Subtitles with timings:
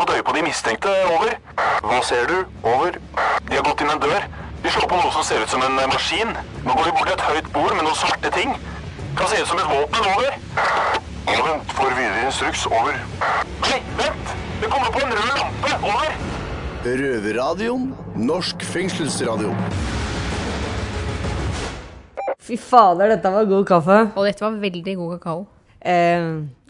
[0.00, 0.92] fått øye på de mistenkte.
[1.14, 1.34] Over.
[1.84, 2.38] Hva ser du?
[2.64, 2.96] Over.
[3.48, 4.24] De har gått inn en dør.
[4.62, 6.32] De slår på noe som ser ut som en eh, maskin.
[6.64, 8.56] Nå går de bort til et høyt bord med noen svarte ting.
[9.18, 10.08] Kan se ut som et våpen.
[10.14, 10.32] Over.
[11.30, 12.66] Vent, får videre instruks.
[12.68, 12.98] Over.
[13.66, 14.34] Nei, vent!
[14.60, 15.76] Det kommer på en rød lampe.
[15.92, 16.18] Over.
[16.84, 17.86] Røverradioen.
[18.16, 19.54] Norsk fengselsradio.
[22.40, 24.02] Fy fader, dette var god kaffe.
[24.16, 25.48] Og dette var veldig god kakao.
[25.80, 26.24] Eh,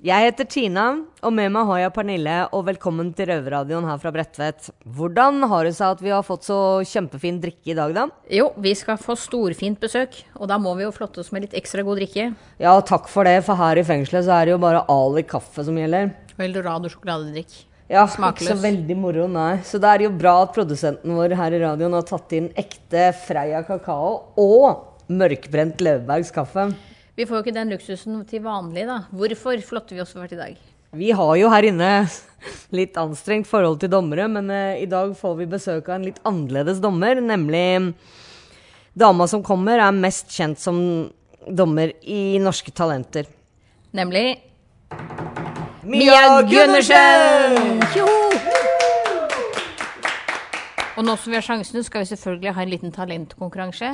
[0.07, 0.85] jeg heter Tina,
[1.21, 4.71] og med meg har jeg Pernille, og velkommen til Røverradioen her fra Bredtvet.
[4.87, 8.07] Hvordan har det seg at vi har fått så kjempefin drikke i dag, da?
[8.33, 11.57] Jo, vi skal få storfint besøk, og da må vi jo flotte oss med litt
[11.59, 12.31] ekstra god drikke.
[12.63, 15.67] Ja, takk for det, for her i fengselet så er det jo bare Ali kaffe
[15.67, 16.15] som gjelder.
[16.39, 17.65] Og Eldorado sjokoladedrikk.
[17.91, 18.47] Ja, Smakløs.
[18.47, 19.57] ikke så veldig moro, nei.
[19.67, 23.09] Så det er jo bra at produsenten vår her i radioen har tatt inn ekte
[23.27, 26.69] Freia kakao og mørkbrent Løvebergs kaffe.
[27.21, 29.03] Vi får jo ikke den luksusen til vanlig, da.
[29.13, 30.55] Hvorfor flotter vi oss hvert i dag?
[30.97, 31.89] Vi har jo her inne
[32.79, 36.21] litt anstrengt forhold til dommere, men eh, i dag får vi besøk av en litt
[36.25, 37.93] annerledes dommer, nemlig
[38.97, 40.79] dama som kommer, er mest kjent som
[41.45, 43.29] dommer i Norske Talenter.
[43.93, 44.41] Nemlig
[45.85, 47.85] Mia Gundersen!
[50.97, 53.93] Og nå som vi har sjansen, skal vi selvfølgelig ha en liten talentkonkurranse.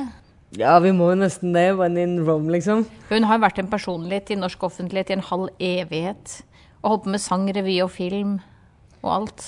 [0.55, 1.73] Ja, vi må jo nesten det.
[1.75, 2.85] When in Rome, liksom.
[3.09, 6.41] Hun har vært en personlighet i norsk offentlighet i en halv evighet.
[6.83, 8.37] Og holdt på med sang, revy og film
[9.03, 9.47] og alt.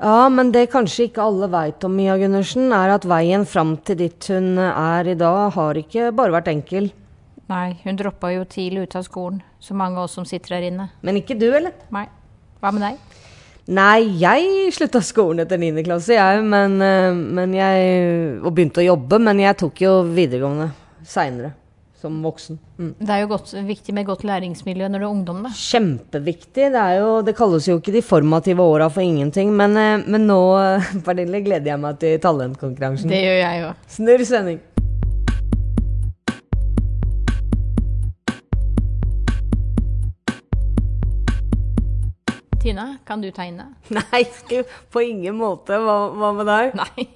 [0.00, 3.98] Ja, men det kanskje ikke alle veit om Mia Gundersen, er at veien fram til
[4.00, 6.88] dit hun er i dag, har ikke bare vært enkel.
[7.50, 10.68] Nei, hun droppa jo tidlig ut av skolen, så mange av oss som sitter her
[10.70, 10.88] inne.
[11.04, 11.76] Men ikke du, eller?
[11.92, 12.06] Nei.
[12.62, 13.20] Hva med deg?
[13.70, 15.84] Nei, jeg slutta skolen etter 9.
[15.86, 20.72] klasse, jeg, men, eh, men jeg Og begynte å jobbe, men jeg tok jo videregående
[21.06, 21.54] seinere.
[22.00, 22.56] Som voksen.
[22.80, 22.94] Mm.
[22.96, 25.50] Det er jo godt, viktig med godt læringsmiljø når du er ungdom, da.
[25.52, 26.70] Kjempeviktig.
[26.72, 29.52] Det, jo, det kalles jo ikke de formative åra for ingenting.
[29.52, 33.12] Men, eh, men nå, eh, Pernille, gleder jeg meg til talentkonkurransen.
[33.12, 33.84] Det gjør jeg òg.
[33.98, 34.62] Snurr sending.
[42.70, 43.64] Tina, kan du tegne?
[43.96, 44.20] Nei,
[44.94, 45.74] på ingen måte.
[45.82, 46.76] Hva, hva med deg?
[46.78, 47.06] Nei.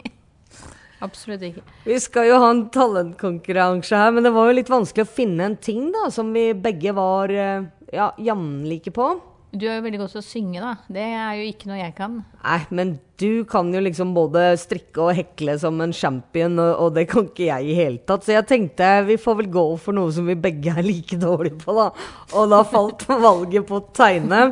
[1.04, 1.62] Absolutt ikke.
[1.84, 5.47] Vi skal jo ha en talentkonkurranse her, men det var jo litt vanskelig å finne
[5.47, 9.09] en ting da, som vi begge var eh, ja, jevnlike på.
[9.54, 10.75] Du er jo veldig god til å synge, da.
[10.91, 12.19] Det er jo ikke noe jeg kan.
[12.43, 16.97] Nei, men du kan jo liksom både strikke og hekle som en champion, og, og
[16.98, 18.26] det kan ikke jeg i hele tatt.
[18.26, 21.62] Så jeg tenkte vi får vel gå for noe som vi begge er like dårlige
[21.62, 21.93] på, da.
[22.34, 24.48] Og da falt valget på å tegne.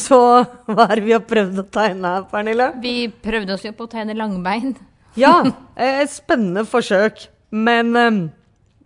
[0.00, 0.18] Så
[0.66, 2.70] hva er det vi har prøvd å tegne her, Pernille?
[2.82, 2.94] Vi
[3.24, 4.74] prøvde oss jo på å tegne langbein.
[5.14, 5.44] Ja,
[5.78, 7.28] eh, et spennende forsøk.
[7.54, 8.16] Men um,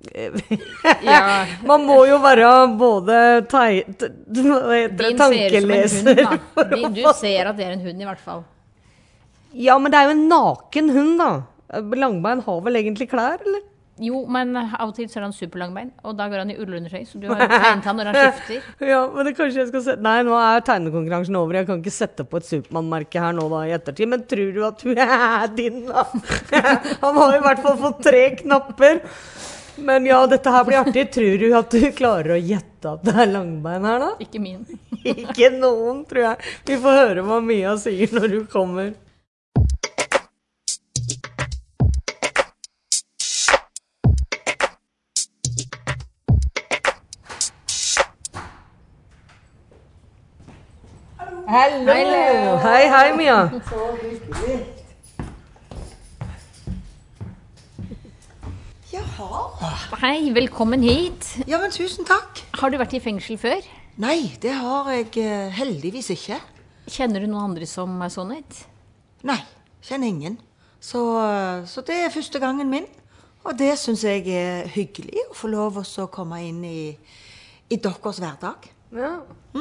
[1.70, 3.16] man må jo være både
[3.48, 5.00] Tankeleser.
[6.20, 8.44] hund, Du ser at det er en hund, i hvert fall.
[9.56, 11.30] Ja, men det er jo en naken hund, da.
[11.96, 13.64] Langbein har vel egentlig klær, eller?
[13.98, 17.02] Jo, men av og til så har han superlangbein, og da går han i ullundertøy,
[17.08, 18.68] så du har jo tegnet han når han skifter.
[18.92, 21.58] Ja, men det kanskje jeg skal se Nei, nå er tegnekonkurransen over.
[21.58, 24.10] Jeg kan ikke sette på et Supermann-merke her nå da i ettertid.
[24.12, 26.06] Men tror du at hun er din, da?
[27.04, 29.02] Han har i hvert fall fått tre knapper.
[29.78, 31.04] Men ja, dette her blir artig.
[31.14, 34.08] Tror du at du klarer å gjette at det er langbein her, da?
[34.22, 34.64] Ikke min.
[35.02, 36.54] Ikke noen, tror jeg.
[36.66, 38.90] Vi får høre hva Mia sier når hun kommer.
[51.48, 52.58] Hallo!
[52.60, 53.50] Hei, hei, Mia.
[58.92, 59.70] Jaha.
[60.02, 61.24] Hei, velkommen hit.
[61.48, 62.42] Ja, men tusen takk.
[62.60, 63.64] Har du vært i fengsel før?
[63.96, 66.36] Nei, det har jeg eh, heldigvis ikke.
[66.84, 68.62] Kjenner du noen andre som er sonet?
[69.24, 69.40] Nei,
[69.80, 70.36] kjenner ingen.
[70.84, 72.92] Så, eh, så det er første gangen min.
[73.48, 76.90] Og det syns jeg er hyggelig å få lov til å komme inn i,
[77.72, 78.74] i deres hverdag.
[78.94, 79.10] Ja,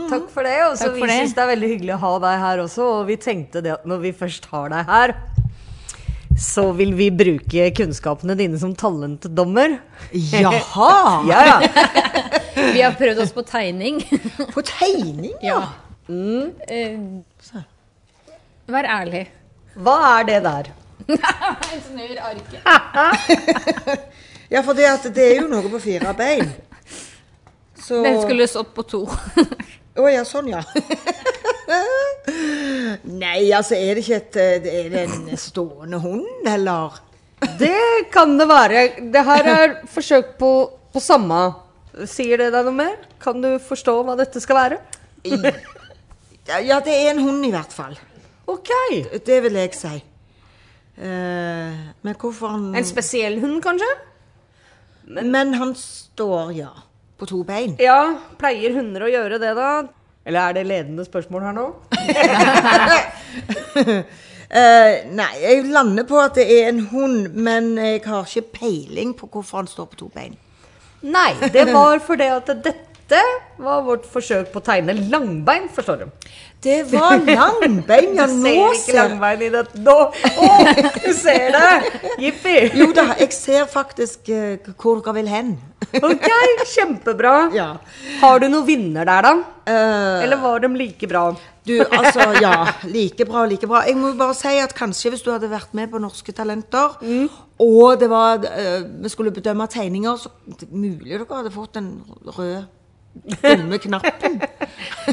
[0.09, 0.53] takk for det.
[0.69, 1.17] Også, Takk vi for det.
[1.19, 2.85] syns det er veldig hyggelig å ha deg her også.
[2.99, 5.13] Og vi tenkte det at når vi først har deg her,
[6.37, 9.79] så vil vi bruke kunnskapene dine som talentdommer.
[10.13, 10.91] Jaha!
[11.31, 11.57] Ja, ja.
[12.57, 13.99] Vi har prøvd oss på tegning.
[14.55, 15.59] På tegning, ja.
[16.09, 16.97] Eh,
[18.67, 19.25] Vær ærlig.
[19.77, 20.69] Hva er det der?
[21.87, 22.63] Snur arket.
[24.49, 26.49] Ja, for det, at det er jo noe på fire bein.
[27.87, 29.05] Så Den skulle stått på to.
[29.97, 30.59] Å ja, sånn, ja.
[33.07, 36.99] Nei, altså, er det ikke et eh, Er det en stående hund, eller?
[37.59, 38.83] Det kan det være.
[39.13, 40.51] Det her er forsøk på,
[40.93, 41.39] på samme.
[42.09, 42.97] Sier det deg noe mer?
[43.23, 44.81] Kan du forstå hva dette skal være?
[46.47, 47.95] Ja, det er en hund i hvert fall.
[48.47, 48.71] Ok.
[49.25, 49.95] Det vil jeg si.
[50.97, 53.89] Uh, men hvorfor han En spesiell hund, kanskje?
[55.07, 56.71] Men han står, ja,
[57.17, 57.75] på to bein.
[57.81, 59.71] Ja, pleier hunder å gjøre det, da?
[60.27, 61.67] Eller er det ledende spørsmål her nå?
[63.87, 69.15] uh, nei, jeg lander på at det er en hund, men jeg har ikke peiling
[69.17, 70.35] på hvorfor han står på to bein.
[71.07, 73.21] Nei, det var fordi at dette
[73.61, 76.29] var vårt forsøk på å tegne langbein, forstår du.
[76.63, 79.97] Det var langbein, ja, Du nå ser ikke ser langbein i det nå!
[80.09, 80.47] Å,
[81.03, 81.99] du ser det!
[82.23, 82.55] Jippi!
[82.79, 85.51] Jo da, jeg ser faktisk uh, hvor dere vil hen.
[86.01, 86.25] Ok,
[86.73, 87.35] kjempebra.
[87.57, 87.67] Ja.
[88.23, 89.35] Har du noen vinner der, da?
[89.67, 91.29] Uh, Eller var de like bra?
[91.67, 92.53] du, altså, ja.
[92.87, 93.83] Like bra, like bra.
[93.85, 96.95] Jeg må bare si at kanskje hvis du hadde vært med på Norske Talenter,
[97.61, 100.31] og det var, uh, vi skulle bedømme tegninger, så
[100.71, 101.91] mulig dere hadde fått den
[102.25, 102.65] røde
[103.41, 104.41] dumme knappen.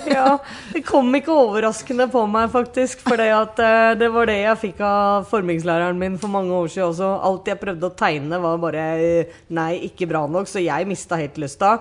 [0.07, 0.39] Ja,
[0.73, 3.01] Det kom ikke overraskende på meg, faktisk.
[3.05, 7.11] For uh, det var det jeg fikk av formingslæreren min for mange år siden også.
[7.29, 10.51] Alt jeg prøvde å tegne, var bare eh, nei, ikke bra nok.
[10.51, 11.77] Så jeg mista helt lysta.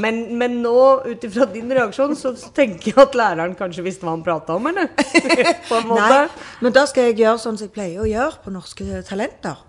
[0.00, 0.74] Men, men nå,
[1.04, 4.70] ut ifra din reaksjon, så tenker jeg at læreren kanskje visste hva han prata om,
[4.70, 4.90] eller?
[5.68, 6.10] på en måte.
[6.14, 9.60] Nei, men da skal jeg gjøre sånn som jeg pleier å gjøre på Norske Talenter.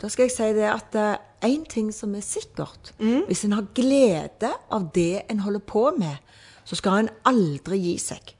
[0.00, 1.00] Da skal jeg si det at
[1.44, 2.92] én ting som er sikkert
[3.26, 6.16] Hvis en har glede av det en holder på med,
[6.64, 8.32] så skal en aldri gi seg.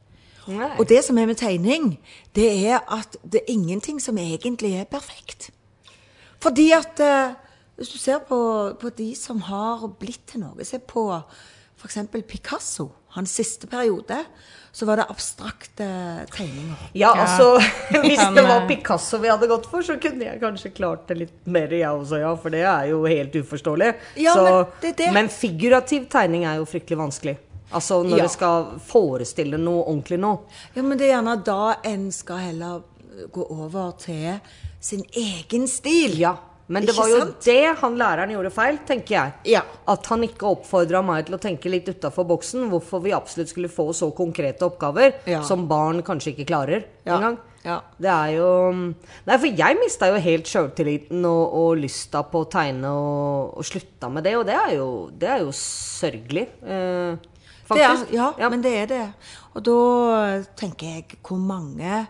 [0.46, 0.70] Nei.
[0.78, 1.96] Og det som er med tegning,
[2.34, 5.50] det er at det er ingenting som egentlig er perfekt.
[6.43, 7.34] Fordi at eh,
[7.76, 8.38] hvis du ser på,
[8.81, 11.08] på de som har blitt til noe, se på
[11.76, 11.99] f.eks.
[12.28, 12.88] Picasso.
[13.16, 14.18] Hans siste periode,
[14.76, 15.86] så var det abstrakte
[16.34, 16.76] tegninger.
[16.92, 17.46] Ja, altså
[18.04, 21.16] Hvis det var eh, Picasso vi hadde gått for, så kunne jeg kanskje klart det
[21.22, 22.34] litt mer, jeg også, ja.
[22.36, 23.88] For det er jo helt uforståelig.
[24.20, 25.12] Ja, så, men det er det.
[25.16, 27.36] men figurativ tegning er jo fryktelig vanskelig.
[27.74, 28.26] Altså når Ja.
[28.28, 30.34] du skal forestille noe ordentlig nå.
[30.76, 32.84] Ja, men det er gjerne da en skal heller
[33.32, 34.36] gå over til
[34.80, 36.18] sin egen stil.
[36.20, 36.36] Ja,
[36.68, 37.40] men det Ikke var jo sant?
[37.46, 39.32] det han læreren gjorde feil, tenker jeg.
[39.52, 39.60] Ja.
[39.86, 42.68] At han ikke oppfordra meg til å tenke litt utafor boksen.
[42.72, 45.42] Hvorfor vi absolutt skulle få så konkrete oppgaver Ja.
[45.42, 47.16] som barn kanskje ikke klarer Ja.
[47.18, 47.38] engang.
[47.64, 47.80] Ja.
[47.98, 48.72] Det er jo
[49.26, 53.64] Nei, for jeg mista jo helt sjøltilliten og, og lysta på å tegne og, og
[53.64, 56.48] slutta med det, og det er jo, det er jo sørgelig.
[56.62, 57.16] Eh,
[57.68, 58.12] Det er, faktisk.
[58.38, 59.04] ja, men det er det.
[59.56, 62.06] Og da tenker jeg hvor mange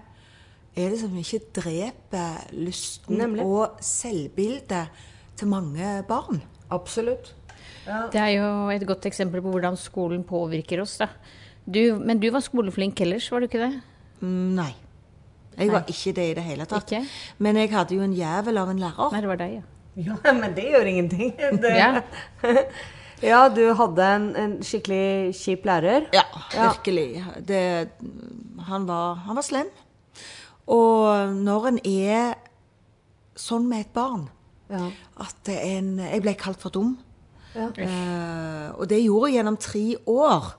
[0.76, 3.44] er det som ikke dreper lysten Nemlig.
[3.46, 4.88] og selvbildet
[5.36, 6.42] til mange barn?
[6.70, 7.32] Absolutt.
[8.12, 10.96] Det er jo et godt eksempel på hvordan skolen påvirker oss.
[10.98, 11.06] da.
[11.66, 13.72] Du, men du var skoleflink ellers, var du ikke det?
[14.20, 14.72] Mm, Nei.
[15.56, 16.90] Jeg var ikke det i det hele tatt.
[16.92, 17.06] Ikke?
[17.38, 19.12] Men jeg hadde jo en jævel av en lærer.
[19.14, 19.62] Nei, det var deg, ja.
[19.96, 21.30] Ja, men det gjør ingenting.
[21.62, 22.02] Det, Ja.
[23.30, 26.10] ja, du hadde en, en skikkelig kjip lærer.
[26.12, 26.66] Ja, Ja.
[26.74, 27.24] virkelig.
[27.48, 27.62] Det,
[28.68, 29.70] han, var, han var slem.
[30.68, 32.34] Og når en er
[33.38, 34.28] sånn med et barn
[34.70, 34.88] Ja.
[35.22, 36.96] at en Jeg ble kalt for dum.
[37.54, 37.68] Ja.
[37.76, 40.54] Eh, og det gjorde jeg gjennom tre år.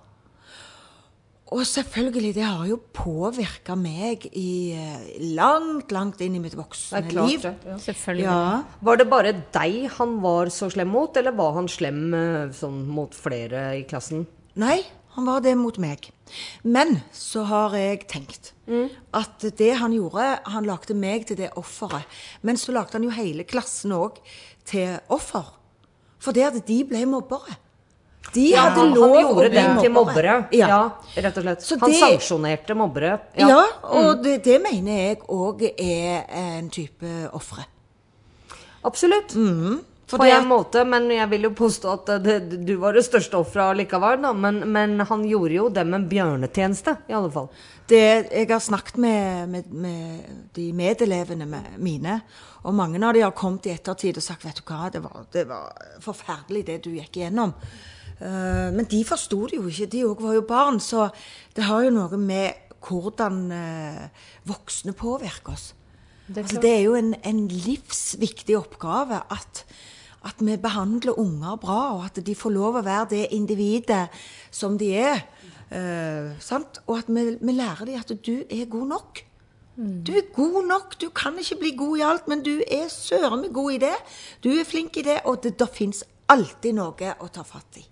[1.48, 7.04] Og selvfølgelig, det har jo påvirka meg i eh, langt, langt inn i mitt voksne
[7.08, 7.42] klart liv.
[7.46, 7.54] det.
[7.70, 7.78] Ja.
[7.78, 8.26] Selvfølgelig.
[8.28, 8.64] Ja.
[8.84, 12.82] Var det bare deg han var så slem mot, eller var han slem eh, sånn
[12.92, 14.26] mot flere i klassen?
[14.60, 14.82] Nei,
[15.18, 16.08] han var det mot meg.
[16.64, 18.52] Men så har jeg tenkt
[19.16, 22.04] at det han gjorde Han lagde meg til det offeret.
[22.44, 24.20] Men så lagde han jo hele klassen òg
[24.68, 25.54] til offer.
[26.20, 27.56] For det at de ble mobbere.
[28.36, 30.34] De hadde han, lov han gjorde dem til mobbere.
[30.52, 30.68] Ja.
[30.68, 30.80] Ja.
[31.24, 31.64] rett og slett.
[31.64, 33.14] Så han det- sanksjonerte mobbere.
[33.40, 37.64] Ja, og det, det mener jeg òg er en type ofre.
[38.84, 39.32] Absolutt.
[39.32, 43.04] For På en at- måte, men jeg vil jo påstå at det, du var det
[43.04, 44.22] største offeret likevel.
[44.24, 44.32] Da.
[44.32, 47.50] Men, men han gjorde jo dem en bjørnetjeneste, i alle fall.
[47.88, 51.48] Det, jeg har snakket med, med, med de medelevene
[51.78, 52.22] mine,
[52.64, 55.28] og mange av de har kommet i ettertid og sagt vet du hva, det var,
[55.32, 57.54] det var forferdelig det du gikk igjennom.
[58.18, 61.10] Uh, men de forsto det jo ikke, de òg var jo barn, så
[61.56, 65.74] det har jo noe med hvordan uh, voksne påvirker oss.
[66.28, 69.64] Det er altså, det er jo en, en livsviktig oppgave at,
[70.26, 74.08] at vi behandler unger bra, og at de får lov å være det individet
[74.52, 75.24] som de er.
[75.70, 76.82] Eh, sant?
[76.88, 79.24] Og at vi, vi lærer dem at du er god nok.
[79.78, 80.96] Du er god nok.
[81.00, 83.94] Du kan ikke bli god i alt, men du er søren meg god i det.
[84.42, 86.02] Du er flink i det, og det, det fins
[86.34, 87.86] alltid noe å ta fatt i.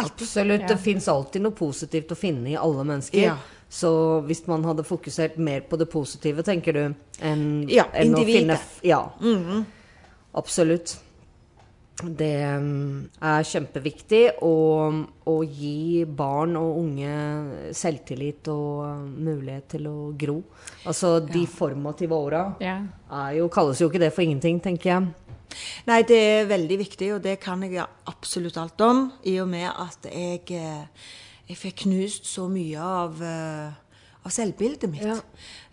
[0.00, 0.24] Alltid.
[0.24, 0.64] Absolutt.
[0.70, 3.20] Det fins alltid noe positivt å finne i alle mennesker.
[3.20, 3.36] Ja.
[3.70, 3.90] Så
[4.26, 6.80] hvis man hadde fokusert mer på det positive, tenker du,
[7.20, 8.56] enn Ja, enn å individet.
[8.58, 9.04] finne Ja.
[10.34, 10.96] Absolutt.
[12.02, 14.54] Det mm, er kjempeviktig å,
[15.28, 20.38] å gi barn og unge selvtillit og uh, mulighet til å gro.
[20.88, 22.78] Altså de formative åra Ja.
[23.36, 25.10] jo, kalles jo ikke det for ingenting, tenker jeg.
[25.88, 29.06] Nei, det er veldig viktig, og det kan jeg absolutt alt om.
[29.26, 30.84] I og med at jeg, eh,
[31.48, 33.72] jeg fikk knust så mye av, eh,
[34.24, 35.02] av selvbildet mitt.
[35.02, 35.18] Ja.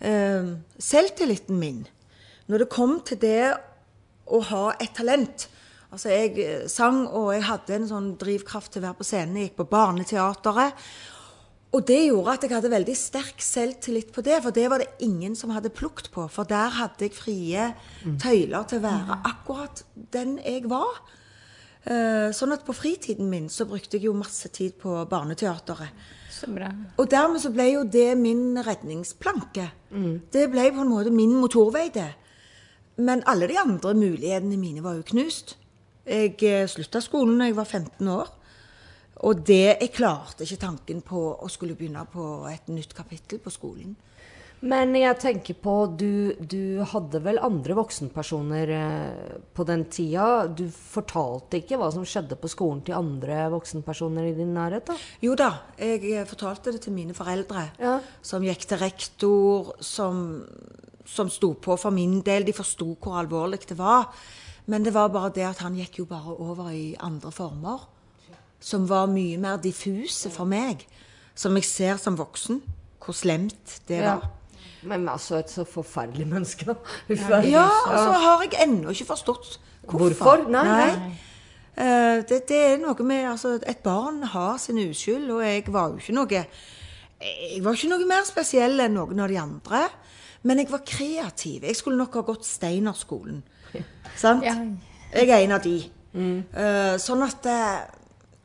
[0.01, 1.85] Eh, Selvtilliten min,
[2.47, 3.57] når det kom til det
[4.27, 5.47] å ha et talent
[5.91, 9.37] Altså, jeg eh, sang, og jeg hadde en sånn drivkraft til å være på scenen.
[9.39, 10.87] Jeg gikk på Barneteatret.
[11.75, 14.87] Og det gjorde at jeg hadde veldig sterk selvtillit på det, for det var det
[15.03, 16.23] ingen som hadde plukket på.
[16.31, 17.65] For der hadde jeg frie
[18.23, 19.83] tøyler til å være akkurat
[20.15, 21.01] den jeg var.
[21.87, 25.91] Eh, Sånn at på fritiden min så brukte jeg jo masse tid på Barneteatret.
[26.99, 29.69] Og dermed så ble jo det min redningsplanke.
[30.31, 32.09] Det ble på en måte min motorvei, det.
[32.97, 35.55] Men alle de andre mulighetene mine var jo knust.
[36.07, 38.33] Jeg eh, slutta skolen da jeg var 15 år.
[39.27, 43.49] Og det, jeg klarte ikke tanken på å skulle begynne på et nytt kapittel på
[43.53, 43.95] skolen.
[44.65, 50.47] Men jeg tenker på, du, du hadde vel andre voksenpersoner eh, på den tida.
[50.49, 54.87] Du fortalte ikke hva som skjedde på skolen til andre voksenpersoner i din nærhet?
[54.89, 54.95] da?
[55.21, 57.99] Jo da, jeg eh, fortalte det til mine foreldre, Ja.
[58.25, 60.23] som gikk til rektor, som,
[61.05, 62.47] som sto på for min del.
[62.49, 64.09] De forsto hvor alvorlig det var.
[64.67, 67.85] Men det var bare det at han gikk jo bare over i andre former.
[68.59, 70.83] Som var mye mer diffuse for meg.
[71.37, 72.61] Som jeg ser som voksen.
[73.03, 74.15] Hvor slemt det Ja.
[74.15, 74.29] var.
[74.83, 76.75] Men altså, et så forferdelig menneske, da.
[77.43, 80.15] Ja, og så har jeg ennå ikke forstått hvorfor.
[80.15, 80.49] Hvorfor?
[80.51, 81.15] Nei, nei.
[81.77, 85.91] Uh, det, det er noe med altså, Et barn har sin uskyld, og jeg var
[85.91, 89.83] jo ikke noe Jeg var ikke noe mer spesiell enn noen av de andre.
[90.43, 91.63] Men jeg var kreativ.
[91.63, 93.43] Jeg skulle nok ha gått Steinerskolen.
[94.15, 94.43] Sant?
[94.45, 94.55] Ja.
[95.13, 95.77] Jeg er en av de.
[96.17, 97.57] Eh, sånn at det,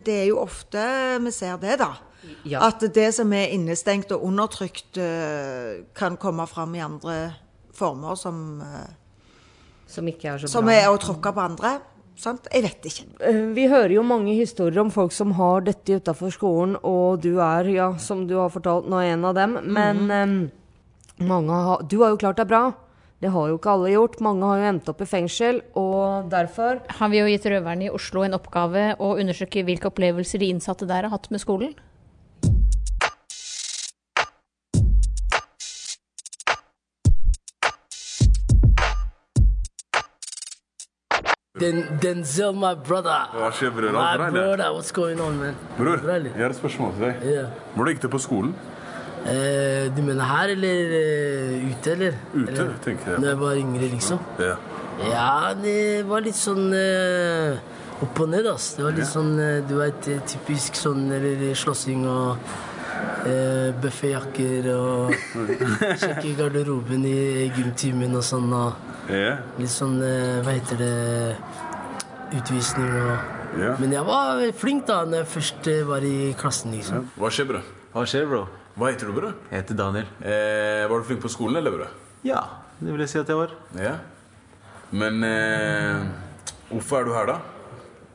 [0.05, 0.83] det er jo ofte
[1.25, 1.93] vi ser det, da.
[2.47, 2.61] Ja.
[2.69, 7.17] At det som er innestengt og undertrykt, eh, kan komme fram i andre
[7.75, 8.91] former som, eh,
[9.93, 11.81] Som ikke er så som er å tråkke på andre.
[12.17, 12.47] Sant?
[12.53, 13.05] Jeg vet ikke.
[13.21, 17.41] Eh, Vi hører jo mange historier om folk som har dette utafor skolen, og du
[17.41, 19.59] er, ja, som du har fortalt nå, en av dem.
[19.65, 20.51] Men eh,
[21.27, 22.73] mange har Du har jo klart deg bra.
[23.23, 24.17] Det har jo ikke alle gjort.
[24.27, 27.91] Mange har jo endt opp i fengsel, og derfor Har vi jo gitt røverne i
[27.95, 31.77] Oslo en oppgave å undersøke hvilke opplevelser de innsatte der har hatt med skolen.
[41.63, 43.31] Den, Denzel, my brother.
[43.39, 43.95] Hva skjer, bror?
[43.95, 45.55] My brother, what's going on, man?
[45.79, 47.23] Bror, jeg har et spørsmål til deg.
[47.23, 47.53] Yeah.
[47.77, 48.57] Hvordan gikk det på skolen?
[49.23, 52.17] Eh, du mener her, eller eh, ute, eller?
[52.35, 52.73] Ute, eller?
[52.85, 53.21] tenker jeg.
[53.23, 54.19] Når jeg var yngre, liksom?
[54.43, 54.57] Ja.
[55.03, 55.77] Ja, det
[56.07, 57.57] var litt sånn eh,
[58.03, 58.73] opp og ned, ass.
[58.77, 62.53] Det var litt sånn, eh, du vet, eh, typisk sånn eller slåssing og
[63.27, 65.15] eh, bøffejakker og
[66.03, 68.51] sjekke garderoben i gymtimen og sånn.
[68.53, 69.37] og Ja.
[69.59, 71.37] Litt sånn, eh, hva heter det,
[72.43, 73.75] utvisning og Ja.
[73.79, 77.11] Men jeg var flink da når jeg først eh, var i klassen, liksom.
[77.21, 77.59] Hva skjer, bro?
[77.93, 78.47] Hva skjer, bro?
[78.73, 79.35] Hva heter du, bror?
[79.51, 80.07] Jeg heter Daniel.
[80.25, 81.91] Eh, var du flink på skolen, eller, bror?
[82.25, 82.41] Ja,
[82.81, 83.51] det vil jeg si at jeg var.
[83.77, 83.99] Ja.
[84.97, 86.07] Men eh,
[86.71, 87.37] hvorfor er du her, da?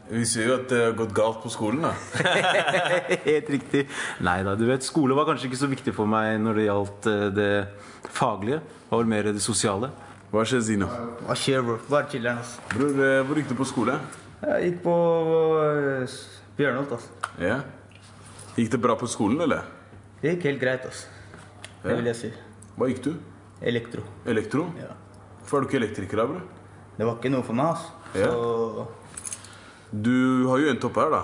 [0.09, 1.91] Vi ser jo at det har gått galt på skolen, da.
[3.27, 3.83] Helt riktig.
[4.25, 7.11] Nei da, du vet, skole var kanskje ikke så viktig for meg når det gjaldt
[7.13, 7.51] eh, det
[8.17, 8.61] faglige.
[8.65, 9.93] Det var vel mer det sosiale.
[10.33, 10.89] Hva skjer, Zino?
[11.21, 12.57] Hva skjer, Hva Bare chiller'n, ass.
[12.73, 14.01] Bror, eh, hvor gikk du på skole?
[14.41, 14.99] Jeg gikk på
[15.61, 16.19] uh,
[16.57, 17.09] Bjørnholt, ass.
[17.41, 17.61] Ja.
[18.57, 19.76] Gikk det bra på skolen, eller?
[20.21, 21.07] Det gikk helt greit, altså.
[21.83, 22.29] Det vil jeg si.
[22.77, 23.11] Hva gikk du?
[23.61, 24.03] Elektro.
[24.25, 24.67] Elektro?
[24.81, 24.93] Ja.
[25.41, 26.45] Hvorfor er du ikke elektriker, da, bror?
[26.97, 27.93] Det var ikke noe for meg, altså.
[28.17, 28.31] Ja.
[28.31, 28.87] Så
[29.93, 31.23] Du har jo endt opp her, da.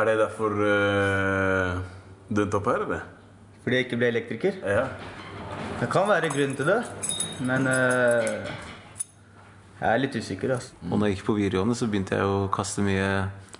[0.00, 1.80] Er det derfor uh,
[2.30, 3.08] du endte opp her, eller?
[3.60, 4.54] fordi jeg ikke ble elektriker.
[4.64, 4.86] Ja.
[5.80, 6.78] Det kan være grunnen til det,
[7.44, 8.48] men uh,
[9.80, 10.72] jeg er litt usikker, altså.
[10.88, 13.06] Og når jeg gikk på videregående, så begynte jeg å kaste mye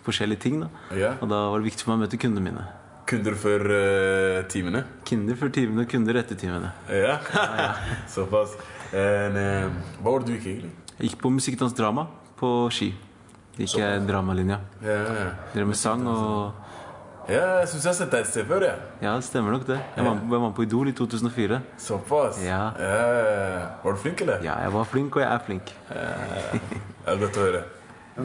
[0.07, 0.63] forskjellige ting.
[0.65, 0.71] da.
[0.97, 1.13] Ja.
[1.21, 2.65] Og da var det viktig for meg å møte kundene mine.
[3.11, 4.85] Kunder før uh, timene?
[5.09, 6.71] Kunder før timene, kunder etter timene.
[6.95, 7.17] Ja.
[8.15, 8.53] Såpass.
[8.95, 10.71] En, uh, hva var det du gikk, egentlig?
[10.93, 12.07] Jeg gikk på musikkdans drama
[12.39, 12.93] på Ski.
[13.59, 14.61] Gikk jeg dramalinja.
[14.85, 15.25] Ja, ja.
[15.57, 16.69] Drev med sang og
[17.31, 18.87] ja jeg syns jeg har sett deg et sted før, jeg.
[19.05, 19.77] Ja, det stemmer nok det.
[19.95, 21.61] Jeg var, jeg var på Idol i 2004.
[21.79, 22.41] Såpass?
[22.43, 22.63] Ja.
[22.79, 23.67] Ja.
[23.85, 24.41] Var du flink, eller?
[24.47, 25.75] Ja, jeg var flink, og jeg er flink.
[25.91, 27.63] Det er godt å høre.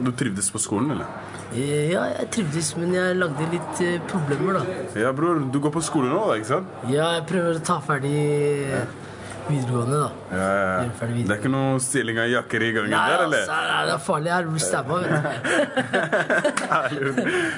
[0.04, 1.06] Du trivdes på skolen, eller?
[1.54, 4.78] Eh, Ja, jeg trivdes, men jeg lagde litt eh, problemer, da.
[5.00, 5.40] Ja, bror.
[5.52, 6.66] Du går på skole nå, da, ikke sant?
[6.90, 8.14] Ja, jeg prøver å ta ferdig
[9.46, 10.10] videregående, da.
[10.34, 11.12] Ja, ja, ja.
[11.22, 13.46] Det er ikke noe stjeling av jakker i gangen Nei, der, altså, eller?
[13.70, 15.16] nei, det er farlig Jeg blir stabba, vet du.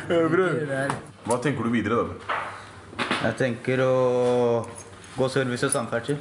[0.12, 0.52] Ja, bror.
[1.28, 2.38] Hva tenker du videre, da?
[3.25, 3.92] Jeg tenker å
[5.18, 6.18] gå service og samferdsel.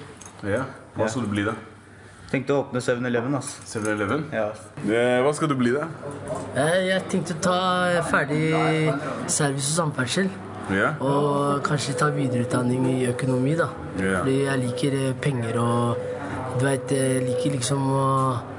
[0.48, 0.64] Ja,
[0.98, 1.54] Hva skal du bli, da?
[2.28, 3.62] Tenkte å åpne 7-Eleven, Altså.
[3.80, 4.26] 7-Eleven?
[4.36, 4.50] Ja.
[4.84, 5.86] Eh, Hva skal du bli, da?
[6.60, 8.52] Eh, Jeg tenkte å ta ferdig
[9.32, 10.28] service og samferdsel.
[10.76, 10.90] Ja?
[11.00, 13.70] Og kanskje ta videreutdanning i økonomi, da.
[14.02, 14.20] Ja.
[14.20, 16.06] Fordi jeg liker eh, penger og
[16.58, 18.06] Du veit, jeg liker liksom å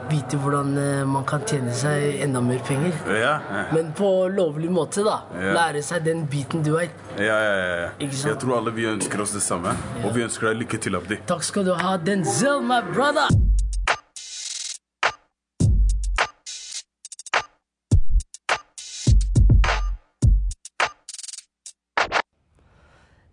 [0.08, 2.94] vite hvordan eh, man kan tjene seg enda mer penger.
[3.10, 3.64] Ja, ja.
[3.74, 5.18] Men på lovlig måte, da.
[5.34, 5.50] Ja.
[5.56, 6.94] Lære seg den biten du veit.
[7.18, 7.90] ja, ja, ja?
[7.98, 9.74] Jeg tror alle vi ønsker oss det samme.
[10.04, 11.18] Og vi ønsker deg lykke til, Abdi.
[11.26, 13.26] Takk skal du ha, Denzel, my brother!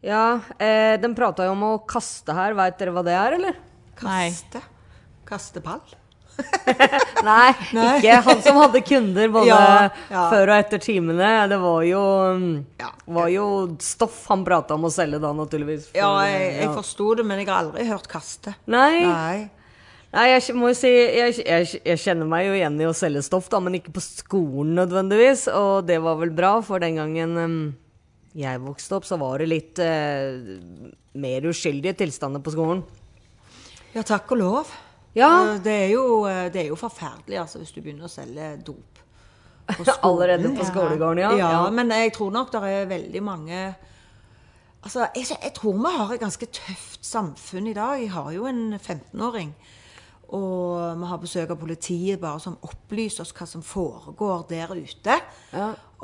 [0.06, 2.54] Ja, eh, den prata jo om å kaste her.
[2.58, 3.56] Veit dere hva det er, eller?
[3.98, 4.62] Kaste.
[5.26, 5.82] Kaste ball.
[7.24, 7.92] Nei, Nei.
[8.02, 10.24] ikke han som hadde kunder både Ja, ja.
[10.34, 11.30] før og etter timene.
[11.50, 12.02] Det var jo,
[13.18, 13.46] var jo
[13.82, 15.88] stoff han prata om å selge da, naturligvis.
[15.90, 16.74] For- Ja, jeg, jeg ja.
[16.76, 18.54] forsto det, men jeg har aldri hørt kaste.
[18.68, 19.06] Nei.
[19.08, 19.38] Nei.
[20.16, 23.24] Nei, jeg må jo si jeg, jeg, jeg kjenner meg jo igjen i å selge
[23.26, 25.48] stoff, da, men ikke på skolen nødvendigvis.
[25.56, 27.58] Og det var vel bra, for den gangen em,
[28.36, 30.60] jeg vokste opp, så var det litt eh,
[31.22, 32.82] mer uskyldige tilstander på skolen.
[33.96, 34.74] Ja, takk og lov.
[35.16, 35.30] Ja.
[35.54, 38.50] Eh, Det er jo, eh, det er jo forferdelig altså, hvis du begynner å selge
[38.68, 39.00] dop.
[39.72, 39.86] på.
[40.10, 41.32] Allerede på skolegården, ja.
[41.40, 41.52] ja.
[41.56, 41.70] Ja.
[41.72, 43.66] Men jeg tror nok det er veldig mange
[44.86, 47.96] Altså, jeg, jeg tror vi har et ganske tøft samfunn i dag.
[48.04, 49.56] Jeg har jo en 15-åring.
[50.38, 55.16] Og vi har besøk av politiet bare som opplyser oss hva som foregår der ute.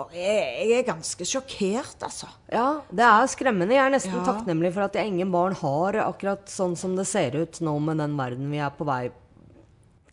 [0.07, 2.27] Og jeg, jeg er ganske sjokkert, altså.
[2.51, 3.75] Ja, det er skremmende.
[3.75, 4.23] Jeg er nesten Ja.
[4.27, 7.97] takknemlig for at jeg ingen barn har akkurat sånn som det ser ut nå med
[8.03, 9.11] den verden vi er på vei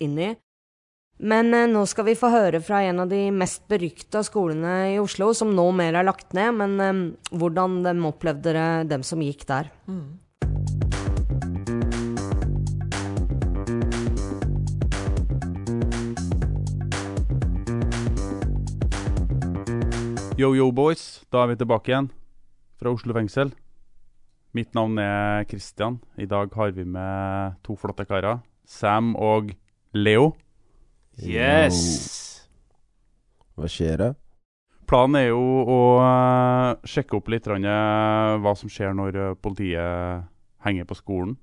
[0.05, 0.31] inn i.
[1.19, 4.99] Men eh, nå skal vi få høre fra en av de mest berykta skolene i
[5.03, 7.01] Oslo, som nå mer er lagt ned, men eh,
[7.35, 9.73] hvordan de opplevde det, dem som gikk der.
[9.89, 9.99] Yo,
[20.39, 21.25] yo, boys.
[21.35, 22.07] Da er vi tilbake igjen
[22.79, 23.49] fra Oslo fengsel.
[24.55, 25.97] Mitt navn er Christian.
[26.15, 28.39] I dag har vi med to flotte karer.
[28.63, 29.51] Sam og
[29.99, 30.37] Leo.
[31.19, 32.47] Yes!
[33.59, 34.09] Hva skjer da?
[34.87, 40.31] Planen er jo å eh, sjekke opp litt eh, hva som skjer når eh, politiet
[40.63, 41.35] henger på skolen.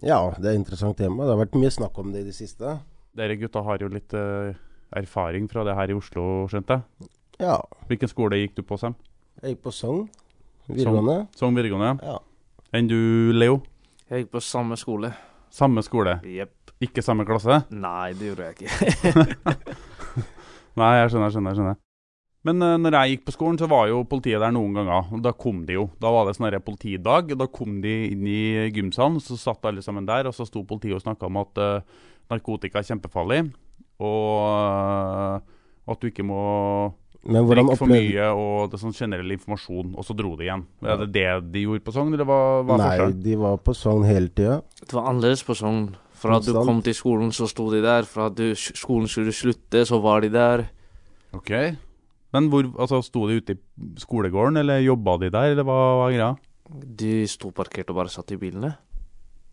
[0.00, 1.28] Ja, det er et interessant tema.
[1.28, 2.78] Det har vært mye snakk om det i det siste.
[3.12, 4.16] Dere gutta har jo litt
[4.96, 7.10] erfaring fra det her i Oslo, skjønte jeg.
[7.40, 7.56] Ja.
[7.88, 8.94] Hvilken skole gikk du på, Sam?
[9.40, 10.08] Jeg gikk på Sogn
[10.68, 11.26] videregående.
[11.36, 12.18] Sogn videregående, Ja.
[12.76, 13.62] Enn du, Leo?
[14.10, 15.10] Jeg gikk på samme skole.
[15.50, 16.20] Samme skole?
[16.22, 16.74] Yep.
[16.84, 17.62] Ikke samme klasse?
[17.72, 19.24] Nei, det gjorde jeg ikke.
[20.80, 21.56] Nei, jeg skjønner, jeg skjønner.
[21.56, 21.80] skjønner.
[22.46, 25.10] Men uh, når jeg gikk på skolen, så var jo politiet der noen ganger.
[25.12, 25.88] og Da kom de jo.
[26.00, 27.34] Da var det sånn politidag.
[27.40, 30.96] Da kom de inn i gymsalen, så satt alle sammen der, og så sto politiet
[30.96, 33.42] og snakka om at uh, narkotika er kjempefarlig,
[34.00, 35.40] og uh,
[35.90, 36.40] at du ikke må
[37.24, 40.62] Men hvordan drikke for mye, og det sånn generell informasjon, og så dro de igjen.
[40.82, 43.22] Er det det de gjorde på Sogn, eller hva var Nei, forskjellen?
[43.26, 44.62] de var på Sogn hele tida.
[44.80, 45.90] Det var annerledes på Sogn.
[46.20, 48.04] Fra at du kom til skolen, så sto de der.
[48.08, 50.66] Fra at du, skolen skulle slutte, så var de der.
[51.36, 51.50] Ok.
[52.32, 53.60] Men hvor, altså, sto de ute i
[54.00, 56.34] skolegården, eller jobba de der, eller hva var greia?
[57.00, 58.74] De sto parkert og bare satt i bilene.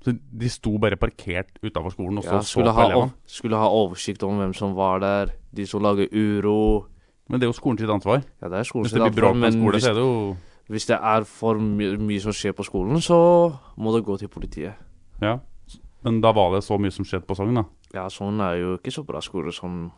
[0.05, 3.11] Så de sto bare parkert utafor skolen og så Ja, så skulle, på ha, elevene?
[3.11, 5.33] ov- skulle ha oversikt om hvem som var der.
[5.53, 6.85] De som lager uro.
[7.27, 8.23] Men det er jo skolen sitt ansvar.
[8.41, 9.89] Ja, det er skolen Hvis det blir bråk ansvar, på en men skole, hvis, så
[9.89, 10.37] er det jo
[10.67, 13.17] hvis det er for my mye som skjer på skolen, så
[13.79, 14.75] må det gå til politiet.
[15.23, 15.37] Ja.
[16.03, 17.63] Men da var det så mye som skjedde på Sogn, da.
[17.95, 19.89] Ja, Sogn er jo ikke så bra skole som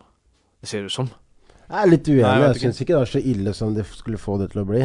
[0.61, 1.09] det ser ut som.
[1.69, 2.23] Jeg er litt uenig.
[2.23, 4.63] Nei, jeg jeg syns ikke det var så ille som det skulle få det til
[4.63, 4.83] å bli.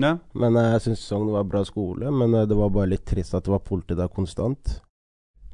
[0.00, 0.16] Ja.
[0.34, 3.44] Men jeg syns Sogn var bra skole, men eh, det var bare litt trist at
[3.46, 4.78] det var politi der konstant.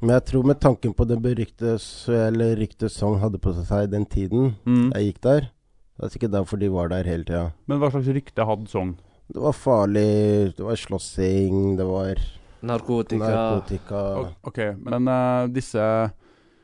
[0.01, 1.75] Men jeg tror med tanken på det berykte
[2.09, 4.91] eller ryktet Sogn hadde på seg den tiden Mm.
[4.95, 5.51] jeg gikk der,
[6.01, 7.51] det er sikkert derfor de var der hele tida.
[7.69, 8.95] Men hva slags rykte hadde Sogn?
[9.29, 12.17] Det var farlig, det var slåssing, det var
[12.65, 13.29] Narkotika.
[13.29, 14.01] narkotika.
[14.41, 15.81] Ok, men uh, disse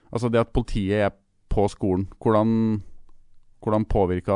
[0.07, 1.13] Altså det at politiet er
[1.53, 2.81] på skolen, hvordan
[3.61, 4.33] Hvordan påvirka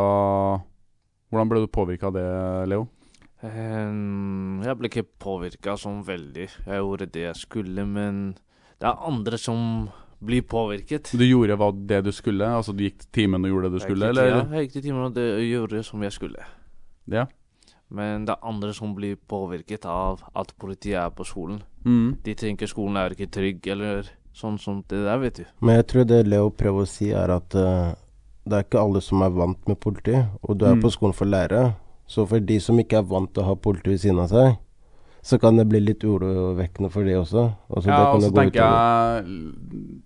[1.31, 2.27] Hvordan ble du påvirka av det,
[2.69, 2.85] Leo?
[3.41, 6.45] Um, jeg ble ikke påvirka sånn veldig.
[6.67, 8.35] Jeg gjorde det jeg skulle, men
[8.77, 9.87] det er andre som
[10.23, 11.11] blir påvirket.
[11.17, 12.45] Du gjorde hva det du skulle?
[12.45, 14.37] Altså du gikk til timen og gjorde det du Jeg skulle, gikk til- eller?
[14.37, 16.45] Ja, jeg gikk til timen og det, gjorde det som jeg skulle.
[17.09, 17.25] Ja.
[17.89, 21.61] Men det er andre som blir påvirket av at politiet er på skolen.
[21.83, 22.17] Mm.
[22.23, 24.03] De tenker skolen er ikke trygg, eller
[24.33, 25.45] sånn som det der, vet du.
[25.59, 27.91] Men jeg tror det Leo prøver å si, er at uh,
[28.47, 30.81] det er ikke alle som er vant med politi, og du er Mm.
[30.81, 31.75] på skolen for å lære.
[32.07, 34.57] Så for de som ikke er vant til å ha politi ved siden av seg,
[35.21, 37.43] så kan det bli litt urovekkende for de også.
[37.69, 40.01] Altså, ja, og så tenker jeg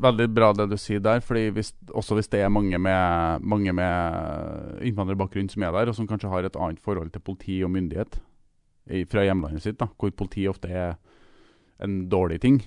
[0.00, 3.72] Veldig bra det du sier der, fordi hvis, også hvis det er mange med, mange
[3.76, 7.72] med innvandrerbakgrunn som er der, og som kanskje har et annet forhold til politi og
[7.74, 8.16] myndighet
[8.88, 10.94] i, fra hjemlandet sitt, da, hvor politi ofte er
[11.84, 12.62] en dårlig ting,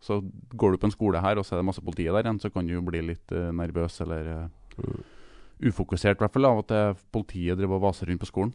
[0.00, 0.22] så
[0.56, 2.48] går du på en skole her, og så er det masse politi der igjen, så
[2.52, 5.02] kan du jo bli litt uh, nervøs eller uh,
[5.60, 8.54] ufokusert, i hvert fall, av at det, politiet driver og vaser rundt på skolen.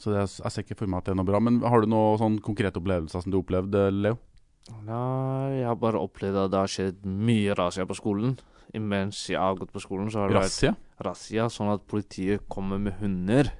[0.00, 1.40] Så det, jeg ser ikke for meg at det er noe bra.
[1.40, 4.18] Men har du noen sånn konkrete opplevelser som du opplevde, Leo?
[4.86, 8.36] Nei, jeg har bare opplevd at det har skjedd mye razzia på skolen.
[8.74, 10.72] Imens jeg har gått på skolen, så har det Razzia?
[10.74, 13.52] vært razzia, sånn at politiet kommer med hunder.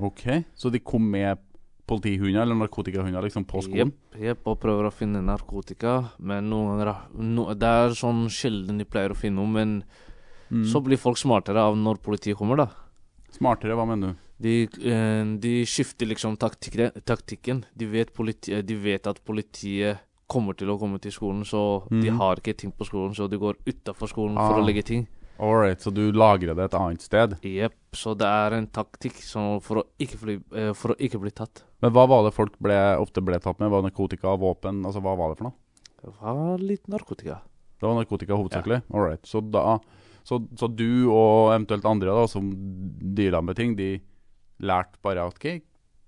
[0.00, 1.38] Ok, Så de kom med
[1.86, 3.90] politihunder eller narkotikahunder liksom på skolen?
[3.92, 6.12] Jepp, jepp, og prøver å finne narkotika.
[6.18, 6.80] Men noen
[7.18, 9.84] no, Det er sånn sjelden de pleier å finne noe, men
[10.50, 10.64] Mm.
[10.66, 12.66] så blir folk smartere av når politiet kommer, da.
[13.30, 14.16] Smartere, hva mener du?
[14.40, 17.64] De, eh, de skifter liksom taktikken.
[17.76, 19.98] De, vet politi de vet at politiet
[20.30, 22.18] kommer til å komme til skolen, så de Mhm.
[22.18, 24.48] har ikke ting på skolen, så de går utafor skolen Ah.
[24.48, 25.08] for å legge ting.
[25.40, 27.38] Alright, så du lagrer det et annet sted?
[27.42, 29.16] Jepp, så det er en taktikk
[29.62, 29.84] for, å
[30.22, 31.62] bli, eh, for å ikke bli tatt.
[31.80, 33.70] Men hva var det folk ble, ofte ble tatt med?
[33.70, 34.84] Var det narkotika, våpen?
[34.84, 35.54] Altså, hva var det for noe?
[36.02, 37.40] Det var litt narkotika.
[37.80, 38.82] Det var narkotika hovedsakelig?
[38.92, 39.22] Alright.
[39.22, 39.78] Så, da,
[40.24, 43.98] så, så du og eventuelt andre da, som deala med ting, de
[44.60, 45.62] lærte bare at ok,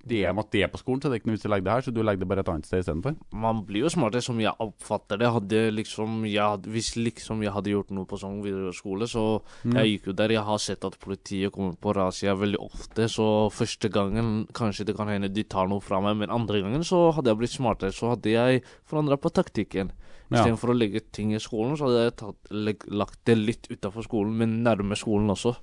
[0.09, 1.65] de er, de er på skolen, så det er ikke noe vits i å legge
[1.69, 3.17] det her, så du legger det bare et annet sted istedenfor?
[3.45, 5.31] Man blir jo smartere, som jeg oppfatter det.
[5.37, 9.25] Hadde liksom, jeg, hvis liksom jeg hadde gjort noe på sånn videregående så
[9.65, 9.75] Mm.
[9.79, 10.29] jeg gikk jo der.
[10.35, 14.97] Jeg har sett at politiet kommer på razzia veldig ofte, så første gangen kanskje det
[14.97, 17.93] kan hende de tar noe fra meg, men andre gangen så hadde jeg blitt smartere.
[17.95, 19.93] Så hadde jeg forandra på taktikken.
[20.33, 20.47] Ja.
[20.57, 22.53] For å legge ting i skolen, så hadde jeg tatt,
[22.89, 25.57] lagt det litt utafor skolen, men nærme skolen også.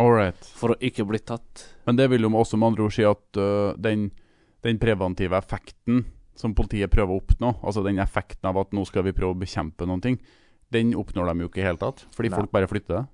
[0.00, 0.48] Alright.
[0.56, 1.66] For å ikke bli tatt.
[1.86, 4.08] Men det vil jo også med andre ord si at øh, den,
[4.64, 6.04] den preventive effekten
[6.38, 9.42] som politiet prøver å oppnå, altså den effekten av at nå skal vi prøve å
[9.42, 10.16] bekjempe noen ting,
[10.72, 12.38] den oppnår de jo ikke i hele tatt, fordi Nei.
[12.40, 13.04] folk bare flytter det.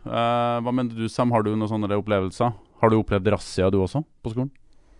[0.00, 1.30] Eh, hva mener du, Sam?
[1.34, 2.56] Har du noen sånne opplevelser?
[2.80, 4.50] Har du opplevd razzia du også, på skolen?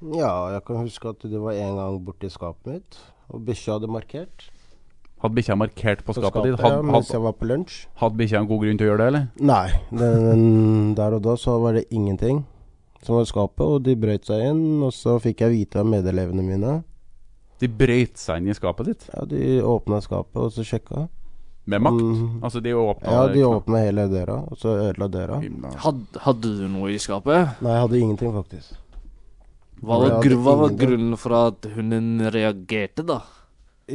[0.00, 3.00] Ja, jeg kan huske at det var en gang borti skapet mitt,
[3.33, 4.46] og bikkja hadde markert.
[5.20, 6.61] Hadde bikkja markert på På skapet ditt?
[6.62, 7.83] Hadde, ja, mens jeg var på lunsj.
[8.00, 9.26] hadde bikkja en god grunn til å gjøre det, eller?
[9.50, 12.44] Nei, den, der og da så var det ingenting
[13.04, 15.88] som var i skapet, og de brøt seg inn, og så fikk jeg vite av
[15.88, 16.74] medelevene mine.
[17.61, 19.09] De brøyt seg inn i skapet ditt?
[19.12, 21.06] Ja, de åpna skapet, og så sjekka.
[21.70, 22.00] Med makt?
[22.00, 22.38] Mm.
[22.44, 25.40] Altså, de åpna Ja, de åpna hele døra, og så ødela døra.
[25.85, 27.61] Had, hadde du noe i skapet?
[27.61, 28.78] Nei, jeg hadde ingenting, faktisk.
[29.80, 33.20] Hva var, gru, hva var grunnen for at hunden reagerte, da?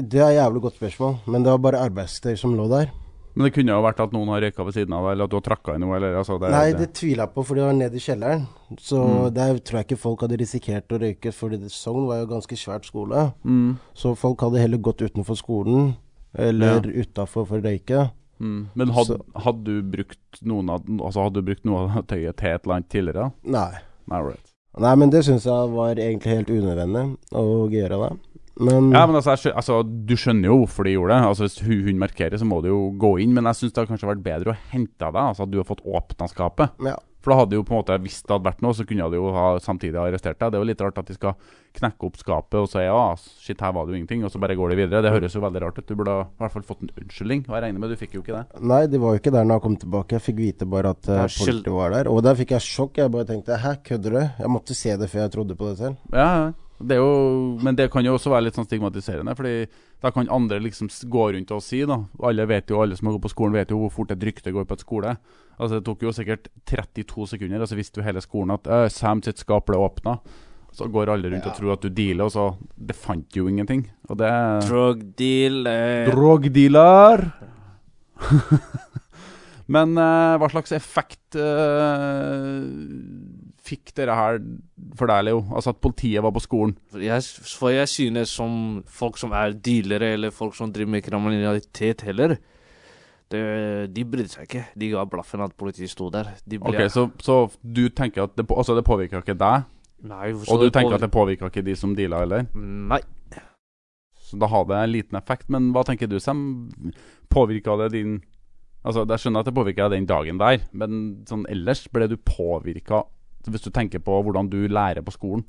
[0.01, 2.91] Det er et jævlig godt spørsmål, men det var bare arbeidstøy som lå der.
[3.35, 5.31] Men det kunne jo vært at noen har røyka ved siden av deg, eller at
[5.33, 7.65] du har trakka i noe, eller altså det, Nei, det tviler jeg på, for det
[7.65, 8.45] var nede i kjelleren.
[8.79, 9.33] Så Mm.
[9.35, 12.85] der tror jeg ikke folk hadde risikert å røyke, for Sogn var jo ganske svært
[12.87, 13.33] skole.
[13.43, 13.77] Mm.
[13.93, 15.95] Så folk hadde heller gått utenfor skolen,
[16.33, 18.09] eller utafor for å røyke.
[18.39, 18.67] Mm.
[18.75, 22.35] Men hadde, hadde du brukt noen av Altså hadde du brukt noe av det tøyet
[22.35, 23.31] til et eller annet tidligere?
[23.43, 23.71] Nei.
[24.11, 24.51] Nei, right.
[24.77, 28.09] Nei, men det syns jeg var egentlig helt unødvendig å gjøre det.
[28.59, 31.31] Men Ja, men altså, jeg skjø altså, Du skjønner jo hvorfor de gjorde det.
[31.31, 33.33] Altså, Hvis hun, hun markerer, så må du jo gå inn.
[33.35, 35.21] Men jeg syns det hadde kanskje vært bedre å hente deg.
[35.25, 36.87] Altså At du har fått åpna skapet.
[36.87, 36.95] Ja.
[37.25, 39.17] For da hadde jo på en måte Hvis det hadde vært noe, så kunne de
[39.17, 40.51] jo ha samtidig ha arrestert deg.
[40.53, 41.33] Det er jo litt rart at de skal
[41.75, 44.55] knekke opp skapet og si ja, shit, her var det jo ingenting, og så bare
[44.55, 45.01] går de videre.
[45.03, 45.87] Det høres jo veldig rart ut.
[45.89, 47.41] Du burde ha i hvert fall fått en unnskyldning.
[47.49, 48.61] Og jeg regner med du fikk jo ikke det.
[48.61, 50.19] Nei, de var jo ikke der når jeg kom tilbake.
[50.19, 52.11] Jeg fikk vite bare at uh, politiet var der.
[52.13, 53.01] Og der fikk jeg sjokk.
[53.01, 54.21] Jeg bare tenkte hæ, kødder du?
[54.45, 56.13] Jeg måtte se det før jeg trodde på det selv.
[56.13, 56.45] Ja, ja.
[56.79, 57.11] Det jo,
[57.63, 59.35] men det kan jo også være litt sånn stigmatiserende.
[59.37, 59.53] Fordi
[60.03, 63.15] da kan andre liksom gå rundt og si, da Alle vet jo, alle som har
[63.15, 65.15] gått på skolen, vet jo hvor fort et rykte går på et skole.
[65.55, 69.23] Altså Det tok jo sikkert 32 sekunder, og så visste jo hele skolen at Sam
[69.23, 70.19] sitt skap ble åpna.
[70.75, 73.87] Så går alle rundt og tror at du dealer, og så Det fant jo ingenting.
[74.09, 74.31] Og det
[74.67, 76.11] Drug dealer.
[76.11, 77.29] Drug Drogdealer!
[79.71, 82.61] Men uh, hva slags effekt uh,
[83.65, 84.41] fikk dere her
[84.97, 85.43] for deg, Leo?
[85.55, 86.75] Altså at politiet var på skolen?
[87.01, 87.23] Jeg,
[87.57, 92.37] for jeg synes som folk som er dealere, eller folk som driver med kriminalitet heller
[93.31, 94.65] det, De brydde seg ikke.
[94.77, 96.29] De ga blaffen at politiet sto der.
[96.45, 99.65] De ble, Ok, så, så du tenker at det, altså det påvirka ikke deg?
[100.05, 100.95] Nei, Og du tenker påvirker...
[100.95, 102.45] at det påvirka ikke de som deala heller?
[102.53, 103.01] Nei.
[104.25, 105.49] Så da hadde det en liten effekt.
[105.53, 106.39] Men hva tenker du, Sam?
[107.29, 108.19] Påvirka det din
[108.85, 112.99] Altså, Jeg skjønner at det påvirka den dagen der, men sånn ellers ble du påvirka
[113.49, 115.45] Hvis du tenker på hvordan du lærer på skolen.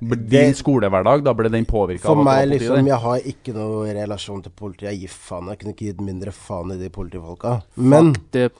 [0.00, 4.42] Din Det- skolehverdag, da ble den påvirka For meg, liksom, jeg har ikke noe relasjon
[4.42, 4.90] til politiet.
[4.90, 5.46] Jeg gir faen.
[5.48, 7.62] Jeg kunne ikke gitt mindre faen i de politifolka.
[7.76, 8.50] Men det.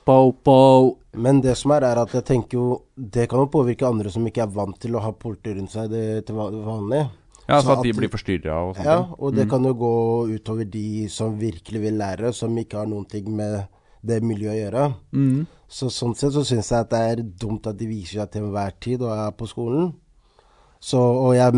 [1.16, 4.24] Men det som er, er at jeg tenker jo Det kan jo påvirke andre som
[4.24, 7.10] ikke er vant til å ha politi rundt seg det, til vanlig.
[7.48, 8.84] Ja, så at de blir forstyrra og sånn.
[8.84, 9.50] Ja, og det Mm.
[9.50, 13.66] kan jo gå utover de som virkelig vil lære, som ikke har noen ting med
[14.04, 14.94] det miljøet å gjøre.
[15.12, 15.46] Mm.
[15.74, 18.44] Så sånn sett så syns jeg at det er dumt at de viser seg til
[18.46, 19.88] enhver tid og er på skolen.
[20.84, 21.54] Så, og jeg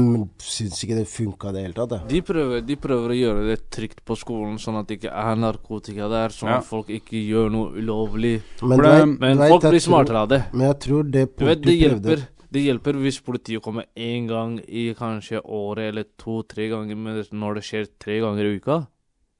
[0.46, 1.90] syns ikke det funka i det hele tatt.
[1.90, 1.98] det.
[2.12, 5.40] De prøver, de prøver å gjøre det trygt på skolen, sånn at det ikke er
[5.42, 6.60] narkotika der, sånn Ja.
[6.62, 8.36] at folk ikke gjør noe ulovlig.
[8.62, 10.40] Men det, men du vet, folk blir smartere av det.
[10.52, 12.26] Men jeg tror det Du vet, det hjelper.
[12.56, 17.54] Det hjelper hvis politiet kommer én gang i kanskje året eller to-tre ganger, men når
[17.58, 18.86] det skjer tre ganger i uka,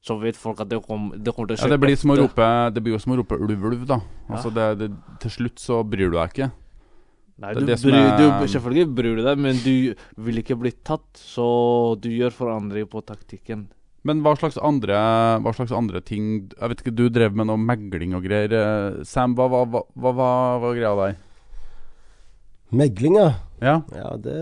[0.07, 2.13] så vet folk at det, kom, det kommer til å skje Ja, det blir som
[2.15, 3.97] å rope Det blir jo som å rope ulv, ulv, da.
[4.29, 4.37] Ja.
[4.37, 4.89] Altså det, det,
[5.25, 6.51] til slutt så bryr du deg ikke.
[7.43, 9.73] Nei, Det er du, det som bryr, er- du Selvfølgelig bryr du deg, men du
[10.29, 11.49] vil ikke bli tatt, så
[12.01, 13.67] du gjør forandring på taktikken.
[14.07, 14.95] Men hva slags andre,
[15.43, 19.03] hva slags andre ting Jeg vet ikke, Du drev med noe megling og greier.
[19.05, 20.31] Sam, hva hva- hva- hva hva
[20.63, 21.17] var greia der?
[22.77, 23.33] Megling, ja.
[23.63, 23.77] Ja.
[23.95, 24.37] Ja, det,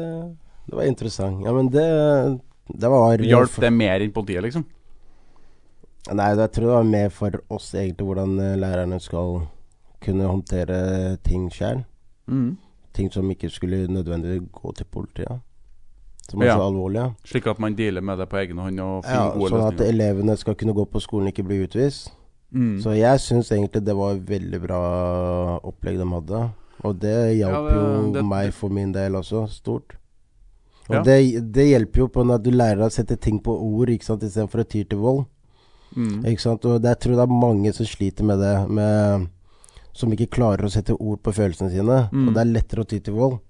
[0.68, 1.42] det var interessant.
[1.44, 1.84] Ja, men det
[2.80, 4.64] Det var Hjalp det mer enn politiet, liksom?
[6.12, 9.46] Nei, jeg tror det var mer for oss egentlig hvordan eh, lærerne skal
[10.04, 11.84] kunne håndtere ting sjøl.
[12.28, 12.56] Mm.
[12.94, 15.40] Ting som ikke skulle nødvendigvis gå til politiet.
[16.28, 16.56] Som er Ja.
[16.56, 17.14] så alvorlige.
[17.24, 20.36] Slik at man dealer med det på egen hånd og Ja, gode sånn at elevene
[20.36, 22.12] skal kunne gå på skolen og ikke bli utvist.
[22.52, 22.78] Mm.
[22.80, 26.50] Så jeg syns egentlig det var et veldig bra opplegg de hadde.
[26.84, 29.96] Og det hjalp Ja, jo det- meg for min del også, stort.
[30.88, 31.02] Og Ja.
[31.02, 34.68] det, det hjelper jo på når du lærer å sette ting på ord istedenfor å
[34.68, 35.24] ty til vold.
[35.94, 36.20] Mm.
[36.30, 36.66] Ikke sant?
[36.68, 39.26] Og jeg tror det er mange som sliter med det, med,
[39.94, 42.04] som ikke klarer å sette ord på følelsene sine.
[42.12, 42.28] Mm.
[42.28, 43.40] Og det er lettere å ty til vold.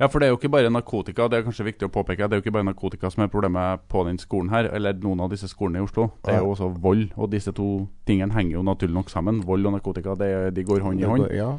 [0.00, 2.24] Ja, for det er jo ikke bare narkotika, det er kanskje viktig å påpeke.
[2.24, 5.20] Det er jo ikke bare narkotika som er problemet på den skolen her, eller noen
[5.26, 6.06] av disse skolene i Oslo.
[6.24, 7.66] Det er jo også vold, og disse to
[8.08, 9.42] tingene henger jo naturlig nok sammen.
[9.44, 11.26] Vold og narkotika, det, de går hånd i hånd.
[11.36, 11.50] ja.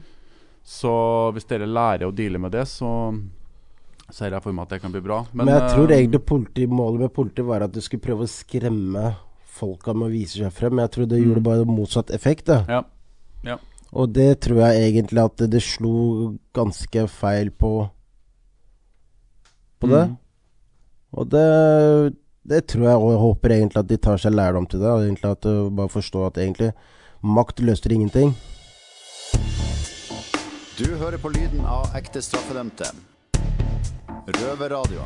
[0.65, 0.91] Så
[1.33, 2.89] hvis dere lærer å deale med det, så
[4.13, 5.21] ser jeg for meg at det kan bli bra.
[5.33, 8.29] Men, jeg tror eh, egentlig politi, målet med politiet var at du skulle prøve å
[8.29, 9.05] skremme
[9.51, 10.79] folka må vise seg frem.
[10.79, 11.25] Jeg tror det Mm.
[11.27, 12.45] gjorde bare motsatt effekt.
[12.47, 12.63] Da.
[12.69, 12.81] Ja.
[13.43, 13.57] Ja.
[13.93, 17.89] Og det tror jeg egentlig at det slo ganske feil på
[19.81, 20.07] På det.
[20.09, 20.17] Mm.
[21.17, 22.15] Og det,
[22.47, 24.87] det tror jeg og jeg håper egentlig at de tar seg lærdom til det.
[24.87, 26.71] Og egentlig at de bare forstår at egentlig
[27.23, 28.35] makt løser ingenting.
[30.77, 32.85] Du hører på lyden av ekte straffedømte.
[34.37, 35.01] Røverradio.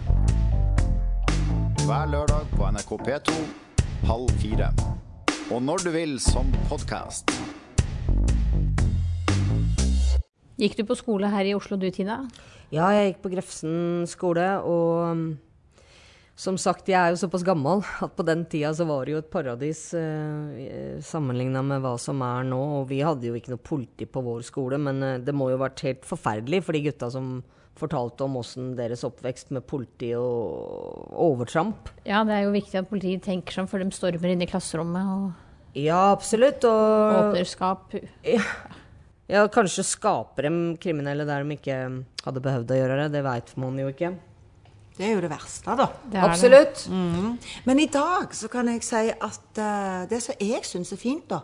[1.85, 3.33] Hver lørdag på NRK P2
[4.03, 4.69] halv fire.
[5.53, 7.31] Og når du vil som podkast.
[10.59, 12.21] Gikk du på skole her i Oslo du, Tina?
[12.73, 15.25] Ja, jeg gikk på Grefsen skole, og um,
[16.35, 19.19] som sagt, jeg er jo såpass gammel at på den tida så var det jo
[19.21, 22.59] et paradis eh, sammenligna med hva som er nå.
[22.81, 25.55] Og vi hadde jo ikke noe politi på vår skole, men eh, det må jo
[25.55, 27.37] ha vært helt forferdelig for de gutta som
[27.79, 31.89] fortalte om åssen deres oppvekst med politi og overtramp.
[32.07, 34.49] Ja, det er jo viktig at politiet tenker sånn, for før de stormer inn i
[34.49, 36.63] klasserommet og Ja, absolutt.
[36.63, 37.97] Og åpner skap.
[38.23, 38.43] Ja.
[39.27, 41.81] ja, kanskje skaper dem kriminelle der de ikke
[42.23, 43.09] hadde behøvd å gjøre det.
[43.17, 44.13] Det veit man jo ikke.
[44.95, 45.89] Det er jo det verste, da.
[46.07, 46.85] Det absolutt.
[46.85, 46.95] det.
[46.95, 47.33] Mhm.
[47.67, 51.27] Men i dag så kan jeg si at uh, det som jeg syns er fint,
[51.27, 51.41] da,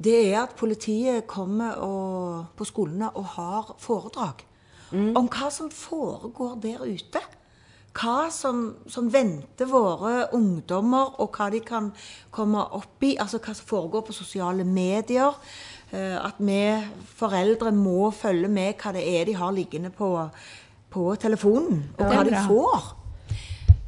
[0.00, 4.46] det er at politiet kommer og, på skolene og har foredrag
[4.92, 7.22] om hva som foregår der ute.
[7.96, 11.90] Hva som, som venter våre ungdommer, og hva de kan
[12.30, 13.16] komme opp i.
[13.18, 15.34] Altså hva som foregår på sosiale medier.
[15.90, 16.62] Eh, at vi
[17.18, 20.12] foreldre må følge med hva det er de har liggende på,
[20.90, 22.90] på telefonen, og hva de får.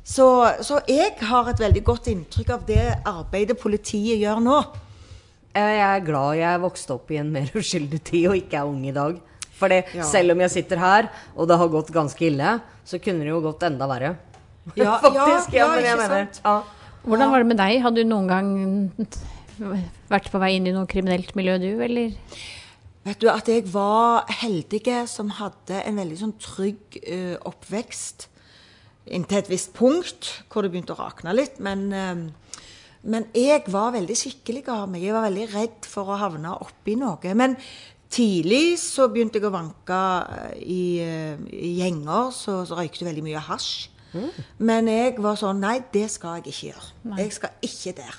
[0.03, 0.27] Så,
[0.67, 4.57] så jeg har et veldig godt inntrykk av det arbeidet politiet gjør nå.
[5.55, 8.83] Jeg er glad jeg vokste opp i en mer uskyldig tid og ikke er ung
[8.89, 9.21] i dag.
[9.63, 10.03] For Ja.
[10.09, 13.41] selv om jeg sitter her, og det har gått ganske ille, så kunne det jo
[13.45, 14.17] gått enda verre.
[14.79, 15.55] Ja, Faktisk.
[15.55, 16.41] Ja, ja, men jeg ikke mener sant?
[16.45, 16.57] ja.
[17.03, 17.81] Hvordan var det med deg?
[17.83, 18.51] Hadde du noen gang
[20.13, 22.13] vært på vei inn i noe kriminelt miljø, du, eller?
[23.03, 28.29] Vet du at jeg var heldige som hadde en veldig sånn trygg eh, oppvekst
[29.11, 31.59] inntil et visst punkt, hvor det begynte å rakne litt.
[31.59, 32.61] Men, eh,
[33.03, 35.03] men jeg var veldig skikkelig av meg.
[35.03, 37.35] Jeg var veldig redd for å havne oppi noe.
[37.35, 37.57] Men
[38.13, 40.01] tidlig så begynte jeg å vanke
[40.37, 43.73] eh, i, eh, i gjenger, så, så røykte jeg veldig mye hasj.
[44.61, 46.91] Men jeg var sånn Nei, det skal jeg ikke gjøre.
[47.17, 48.19] Jeg skal ikke der.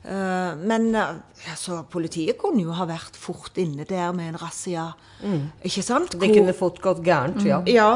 [0.00, 4.86] Uh, men altså, politiet kunne jo ha vært fort inne der med en razzia.
[5.20, 5.50] Mm.
[5.68, 6.16] Ikke sant?
[6.16, 7.60] Det kunne fått gått gærent, ja.
[7.68, 7.90] Ja.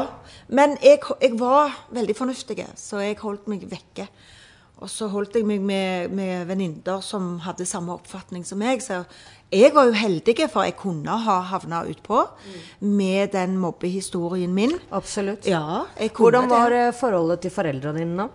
[0.45, 4.05] Men jeg, jeg var veldig fornuftig, så jeg holdt meg vekke.
[4.83, 8.83] Og så holdt jeg meg med, med venninner som hadde samme oppfatning som meg.
[8.83, 9.01] Så
[9.53, 12.23] jeg var jo heldig, for jeg kunne ha havna utpå
[12.81, 14.73] med den mobbehistorien min.
[14.91, 15.45] Absolutt.
[15.47, 16.87] Ja, Hvordan var det.
[16.87, 18.29] eh, forholdet til foreldrene dine, da?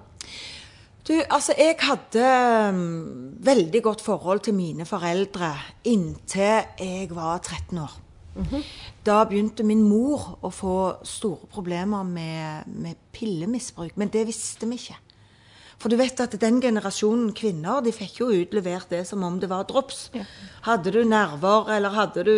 [1.09, 7.79] Du, altså, jeg hadde um, veldig godt forhold til mine foreldre inntil jeg var 13
[7.83, 7.97] år.
[9.05, 14.79] Da begynte min mor å få store problemer med, med pillemisbruk, men det visste vi
[14.79, 14.97] ikke.
[15.81, 19.49] For du vet at den generasjonen kvinner de fikk jo utlevert det som om det
[19.49, 20.11] var drops.
[20.67, 22.35] Hadde du nerver eller hadde du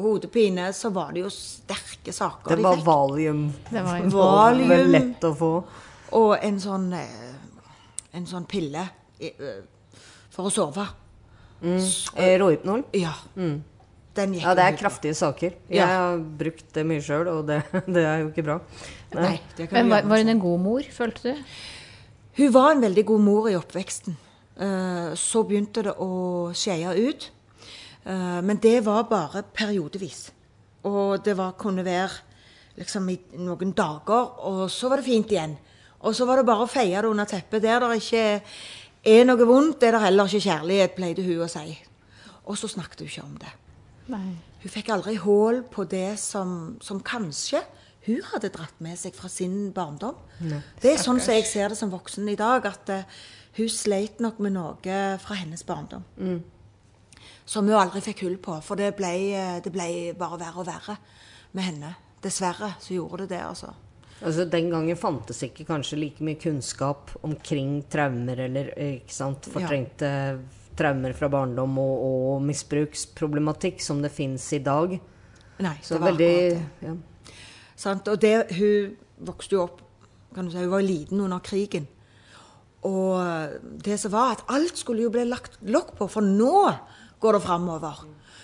[0.00, 2.86] hodepine, så var det jo sterke saker Det de var fikk.
[2.88, 3.42] valium.
[3.68, 4.90] Det var vel Valium.
[4.96, 5.52] lett å få.
[6.16, 8.86] Og en sånn, eh, en sånn pille
[9.20, 9.60] eh,
[10.32, 10.88] for å sove.
[11.60, 11.82] Mm.
[12.16, 12.86] Eh, Rohypnol?
[12.96, 13.12] Ja.
[13.36, 13.58] Mm.
[14.16, 15.52] Den gikk Ja, det er kraftige saker.
[15.68, 15.86] Jeg Ja.
[15.92, 18.60] har brukt det mye sjøl, og det, det er jo ikke bra.
[19.12, 21.44] Nei, det kan Men var, var hun en god mor, følte du?
[22.38, 24.16] Hun var en veldig god mor i oppveksten.
[24.58, 27.30] Eh, Så begynte det å skeie ut.
[28.06, 30.30] Eh, Men det var bare periodevis.
[30.84, 32.10] Og det var, kunne være
[32.78, 35.56] liksom i noen dager, og så var det fint igjen.
[36.00, 37.62] Og så var det bare å feie det under teppet.
[37.62, 38.42] Der det ikke
[39.04, 41.78] er noe vondt, er det heller ikke kjærlighet, pleide hun å si.
[42.46, 43.52] Og så snakket hun ikke om det.
[44.62, 47.60] Hun fikk aldri hull på det som, som kanskje
[48.08, 50.18] hun hadde dratt med seg fra sin barndom.
[50.42, 50.60] Nei.
[50.82, 53.18] Det er sånn som jeg ser det som voksen i dag, at uh,
[53.58, 56.04] hun sleit nok med noe fra hennes barndom.
[56.18, 56.42] Mm.
[57.48, 60.66] Som hun aldri fikk hull på, for det ble, eh, det ble bare verre og
[60.68, 60.98] verre
[61.56, 61.94] med henne.
[62.22, 63.72] Dessverre så gjorde det det, altså.
[64.20, 68.72] Altså, Den gangen fantes ikke kanskje like mye kunnskap omkring traumer eller
[69.06, 70.10] sant, fortrengte
[70.78, 74.98] traumer fra barndom og, og misbruksproblematikk som det fins i dag.
[75.58, 76.86] Nei, Så det var veldig akkurat det.
[76.86, 76.96] ja.
[77.78, 78.08] Sant?
[78.10, 78.96] Og det, hun
[79.28, 79.84] vokste jo opp
[80.34, 81.86] kan du si, Hun var liten under krigen.
[82.86, 83.18] Og
[83.84, 86.68] det som var at alt skulle jo bli lagt lokk på, for nå
[87.18, 88.02] går det framover.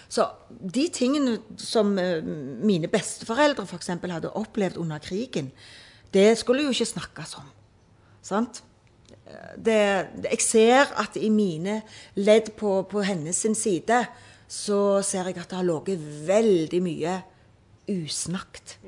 [0.09, 3.93] Så de tingene som eh, mine besteforeldre f.eks.
[4.03, 5.51] hadde opplevd under krigen,
[6.15, 7.49] det skulle jo ikke snakkes om.
[8.23, 8.63] Sant?
[9.57, 9.81] Det,
[10.31, 11.81] jeg ser at i mine
[12.15, 14.01] ledd på, på hennes side,
[14.49, 17.15] så ser jeg at det har ligget veldig mye
[17.91, 18.79] usnakt.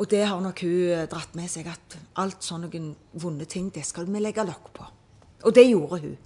[0.00, 2.70] Og det har nok hun eh, dratt med seg, at alt sånne
[3.20, 4.88] vonde ting, det skal vi legge lokk på.
[5.44, 6.18] Og det gjorde hun.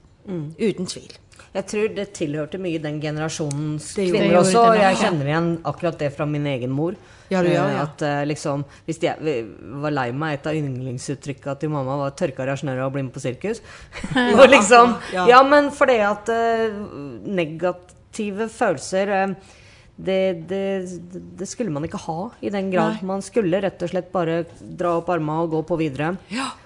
[0.59, 1.13] Uten tvil.
[1.55, 4.63] Jeg tror det tilhørte mye den generasjonens kvinner også.
[4.71, 6.97] Og jeg kjenner igjen akkurat det fra min egen mor.
[7.31, 7.83] Ja, det gjør, Eh, ja.
[7.83, 9.45] At eh, liksom Hvis jeg
[9.83, 13.23] var lei meg, et av yndlingsuttrykkene til mamma var 'tørka deg og bli med på
[13.23, 13.61] sirkus'.
[14.41, 15.43] Og liksom, Ja.
[15.43, 16.29] men fordi at
[17.27, 19.35] negative følelser
[19.97, 20.89] det, det,
[21.39, 22.97] det skulle man ikke ha i den grad.
[22.99, 23.07] Nei.
[23.07, 26.17] Man skulle rett og slett bare dra opp armene og gå på videre.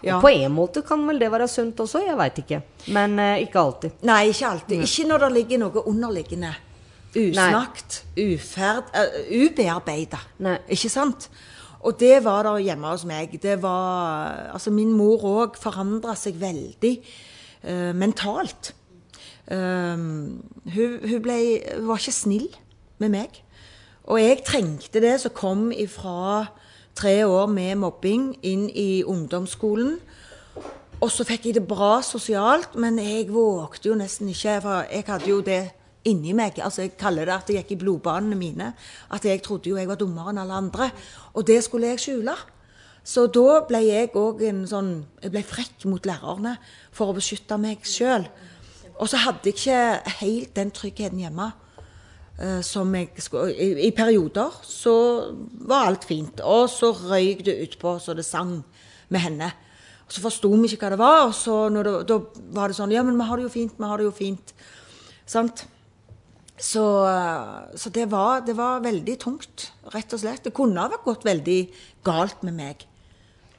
[0.00, 0.16] ja.
[0.16, 2.62] Og på en måte kan vel det være sunt også, jeg veit ikke.
[2.94, 3.98] Men eh, ikke alltid.
[4.08, 4.84] Nei, ikke alltid.
[4.86, 6.54] Ikke når det ligger noe underliggende.
[7.18, 10.20] Usnakt, uferd, uh, ubearbeida.
[10.68, 11.28] Ikke sant?
[11.84, 13.32] Og det var der hjemme hos meg.
[13.42, 16.94] Det var Altså, min mor òg forandra seg veldig
[17.64, 18.72] uh, mentalt.
[19.48, 21.38] Um, hun, hun, ble,
[21.78, 22.48] hun var ikke snill
[22.98, 23.42] med meg.
[24.08, 26.46] Og jeg trengte det som kom ifra
[26.98, 29.98] tre år med mobbing inn i ungdomsskolen.
[30.98, 35.04] Og så fikk jeg det bra sosialt, men jeg vågte jo nesten ikke, for jeg
[35.06, 35.60] hadde jo det
[36.08, 36.58] inni meg.
[36.64, 38.72] Altså Jeg kaller det at det gikk i blodbanene mine.
[39.12, 40.90] At jeg trodde jo jeg var dummere enn alle andre.
[41.34, 42.34] Og det skulle jeg skjule.
[43.04, 44.90] Så da ble jeg òg en sånn
[45.22, 46.58] Jeg ble frekk mot lærerne
[46.92, 48.26] for å beskytte meg sjøl.
[48.98, 51.52] Og så hadde jeg ikke helt den tryggheten hjemme.
[52.38, 54.94] Eh, som jeg skulle, i, I perioder så
[55.68, 56.42] var alt fint.
[56.44, 58.60] Og så røyk det utpå så det sang
[59.08, 59.52] med henne.
[60.08, 62.16] Og så forsto vi ikke hva det var, og så det, da
[62.56, 64.54] var det sånn Ja, men vi har det jo fint, vi har det jo fint.
[65.28, 65.66] Sant?
[66.58, 70.42] Så, eh, så det, var, det var veldig tungt, rett og slett.
[70.48, 71.60] Det kunne ha gått veldig
[72.06, 72.86] galt med meg.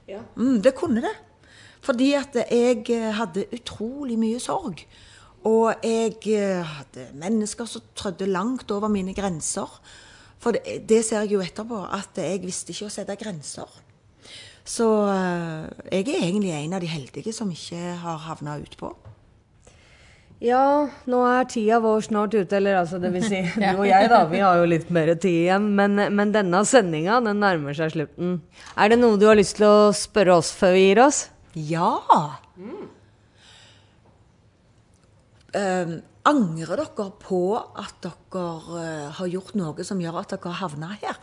[0.10, 0.24] Ja.
[0.36, 1.14] Mm, det kunne det.
[1.86, 4.84] Fordi at jeg eh, hadde utrolig mye sorg.
[5.48, 9.70] Og jeg eh, hadde mennesker som trødde langt over mine grenser.
[10.40, 13.70] For det, det ser jeg jo etterpå, at jeg visste ikke å sette grenser.
[14.70, 15.70] Så eh,
[16.00, 18.92] jeg er egentlig en av de heldige som ikke har havna utpå.
[20.40, 22.60] Ja, nå er tida vår snart ute.
[22.60, 24.22] Eller altså, det vil si du og jeg, da.
[24.32, 25.72] Vi har jo litt mer tid igjen.
[25.76, 28.38] Men, men denne sendinga, den nærmer seg slutten.
[28.80, 31.26] Er det noe du har lyst til å spørre oss før vi gir oss?
[31.56, 31.92] Ja.
[35.58, 35.98] Eh,
[36.30, 38.46] Angrer dere på at dere
[38.84, 41.18] eh, har gjort noe som gjør at dere har havna her?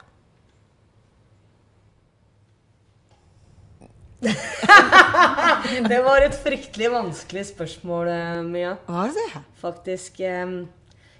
[5.90, 8.72] det var et fryktelig vanskelig spørsmål, eh, Mia.
[8.88, 9.42] Var det det?
[9.60, 10.20] Faktisk.
[10.20, 10.64] eh,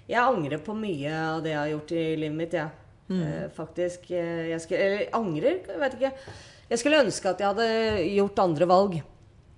[0.07, 2.69] Jeg angrer på mye av det jeg har gjort i livet mitt, jeg.
[3.09, 3.21] Mm.
[3.23, 4.09] Eh, Faktisk.
[4.11, 6.11] Jeg skulle, eller angrer, jeg vet ikke.
[6.69, 7.67] Jeg skulle ønske at jeg hadde
[8.15, 8.97] gjort andre valg.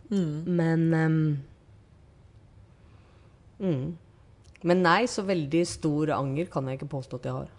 [0.10, 0.44] Mm.
[0.46, 1.22] Men ehm,
[3.60, 3.98] mm.
[4.68, 7.52] Men nei, så veldig stor anger kan jeg ikke påstå at jeg har.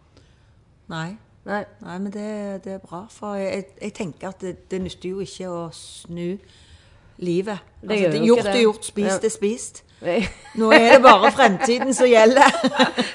[0.92, 1.16] Nei.
[1.48, 1.62] Nei.
[1.80, 2.24] Nei, men det,
[2.66, 3.06] det er bra.
[3.08, 6.34] For jeg, jeg tenker at det, det nytter jo ikke å snu
[7.20, 7.62] livet.
[7.80, 8.64] Det Altså, gjør jo gjort ikke er det.
[8.66, 9.28] gjort, spist Ja.
[9.30, 9.80] er spist.
[10.00, 10.18] Nei.
[10.60, 12.52] Nå er det bare fremtiden som gjelder.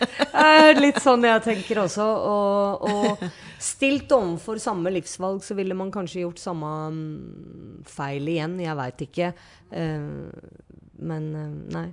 [0.85, 2.05] Litt sånn jeg tenker også.
[2.05, 3.23] Og, og
[3.61, 8.57] stilt overfor samme livsvalg, så ville man kanskje gjort samme mm, feil igjen.
[8.65, 9.29] Jeg veit ikke.
[9.73, 10.09] Eh,
[11.05, 11.85] men eh, nei.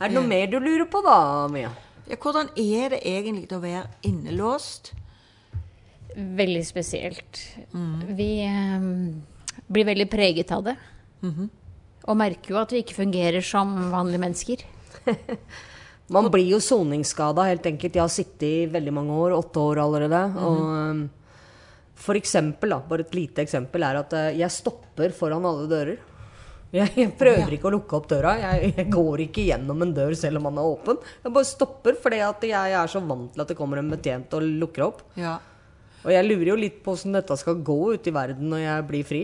[0.00, 1.18] Er det noe mer du lurer på da,
[1.52, 1.70] Mia?
[2.10, 4.92] Ja, hvordan er det egentlig å være innelåst?
[6.14, 7.40] Veldig spesielt.
[8.18, 8.88] Vi eh,
[9.66, 10.76] blir veldig preget av det.
[11.24, 11.52] Mhm.
[12.04, 14.64] Og merker jo at vi ikke fungerer som vanlige mennesker.
[16.12, 17.94] Man blir jo soningsskada, helt enkelt.
[17.96, 20.20] Jeg har sittet i veldig mange år, åtte år allerede.
[20.36, 21.00] Og um,
[21.96, 26.02] for eksempel, da, bare et lite eksempel, er at eh, jeg stopper foran alle dører.
[26.74, 28.34] Jeg, prøver ikke å lukke opp døra.
[28.40, 31.00] Jeg, går ikke gjennom en dør selv om den er åpen.
[31.22, 34.34] Jeg bare stopper fordi at jeg er så vant til at det kommer en betjent
[34.34, 35.04] og lukker opp.
[35.18, 35.36] Ja.
[36.04, 38.88] Og jeg lurer jo litt på hvordan dette skal gå ut i verden når jeg
[38.90, 39.22] blir fri.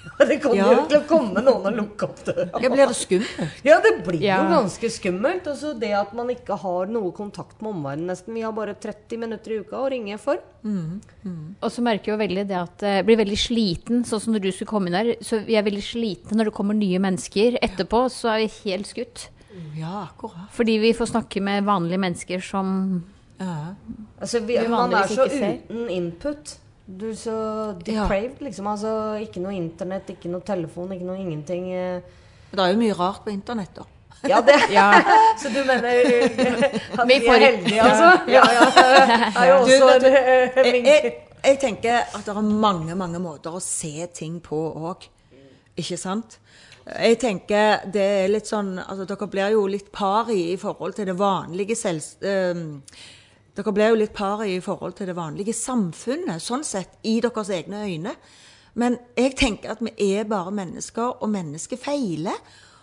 [0.30, 0.66] Det kommer Ja.
[0.72, 2.46] jo til å komme noen og lukke opp døra.
[2.62, 3.64] Ja, blir det skummelt?
[3.64, 4.38] Ja, det blir Ja.
[4.42, 5.46] jo ganske skummelt.
[5.50, 8.34] Og så det at man ikke har noe kontakt med omverdenen nesten.
[8.34, 10.38] Vi har bare 30 minutter i uka å ringe for.
[10.64, 14.40] Og så merker jeg jo veldig det at jeg blir veldig sliten, sånn som når
[14.46, 15.12] du skulle komme inn her.
[15.24, 17.58] Så vi er veldig slitne når det kommer nye mennesker.
[17.60, 19.28] Etterpå så er vi helt skutt.
[19.76, 20.48] Ja, akkurat.
[20.56, 23.04] Fordi vi får snakke med vanlige mennesker som
[23.40, 23.74] Ja.
[24.20, 26.58] Altså, vi, Vi man er så uten input.
[26.90, 27.36] Du er så
[27.86, 28.66] depraved, liksom.
[28.66, 28.90] Altså,
[29.22, 31.70] ikke noe internett, ikke noe telefon, ikke noe ingenting.
[31.72, 32.00] eh.
[32.50, 33.86] Det er jo mye rart på internett, da.
[34.28, 34.88] Ja, det Ja.
[35.40, 38.10] Så du mener eh, at Vi er heldige, altså?
[38.28, 38.66] Ja, ja.
[38.74, 41.14] Det er jo også du, du, eh, jeg, jeg,
[41.44, 44.58] jeg tenker at det er mange, mange måter å se ting på
[44.90, 45.06] òg.
[45.80, 46.40] Ikke sant?
[46.90, 51.06] Jeg tenker det er litt sånn altså Dere blir jo litt pari i forhold til
[51.12, 52.02] det vanlige selv...
[52.24, 52.80] ehm,
[53.56, 57.50] dere ble jo litt paret i forhold til det vanlige samfunnet, sånn sett, i deres
[57.54, 58.14] egne øyne.
[58.78, 62.36] Men jeg tenker at vi er bare mennesker, og mennesker feiler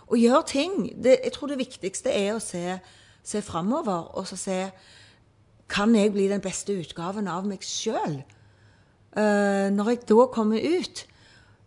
[0.08, 0.80] og gjør ting.
[0.96, 2.78] Det, jeg tror det viktigste er å se,
[3.24, 4.58] se framover og så se
[5.68, 8.22] kan jeg bli den beste utgaven av meg sjøl?
[9.18, 11.06] når jeg da kommer ut.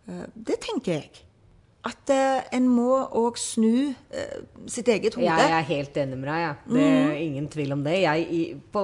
[0.07, 1.25] Uh, det tenker jeg.
[1.87, 5.25] At eh, en må òg snu eh, sitt eget hode.
[5.25, 6.41] Jeg er helt enig med deg.
[6.43, 6.51] Ja.
[6.69, 7.95] Det er ingen tvil om det.
[8.03, 8.83] Jeg, på,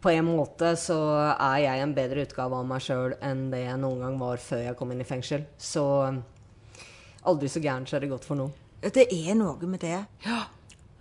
[0.00, 0.96] på en måte så
[1.34, 4.64] er jeg en bedre utgave av meg sjøl enn det jeg noen gang var før
[4.70, 5.44] jeg kom inn i fengsel.
[5.60, 5.84] Så
[7.26, 8.54] aldri så gærent så er det godt for noen.
[8.80, 9.98] Det er noe med det.
[10.24, 10.44] Ja.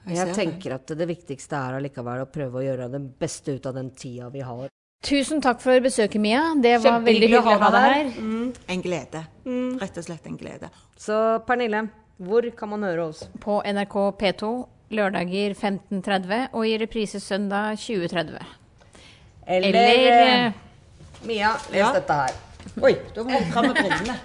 [0.05, 0.36] Jeg det.
[0.38, 3.89] tenker at det viktigste er allikevel å prøve å gjøre det beste ut av den
[3.97, 4.68] tida vi har.
[5.06, 6.41] Tusen takk for besøket, Mia.
[6.62, 8.08] Det var veldig hyggelig å ha deg her.
[8.74, 9.22] En glede.
[9.82, 10.70] Rett og slett en glede.
[10.97, 11.84] Så Pernille,
[12.18, 13.20] hvor kan man høre oss?
[13.43, 14.49] På NRK P2
[14.97, 18.41] lørdager 15.30 og i reprise søndag 20.30.
[19.45, 20.53] Eller, Eller uh,
[21.30, 21.91] Mia, les Ja.
[21.93, 22.34] dette her.
[22.82, 24.16] Oi, du må holdt fram med brillene.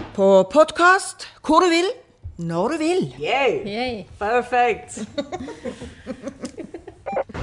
[0.16, 1.86] På podkast hvor du vil,
[2.40, 3.06] når du vil.
[3.22, 3.60] Yay!
[3.68, 4.04] Yay.
[4.18, 4.98] Perfect.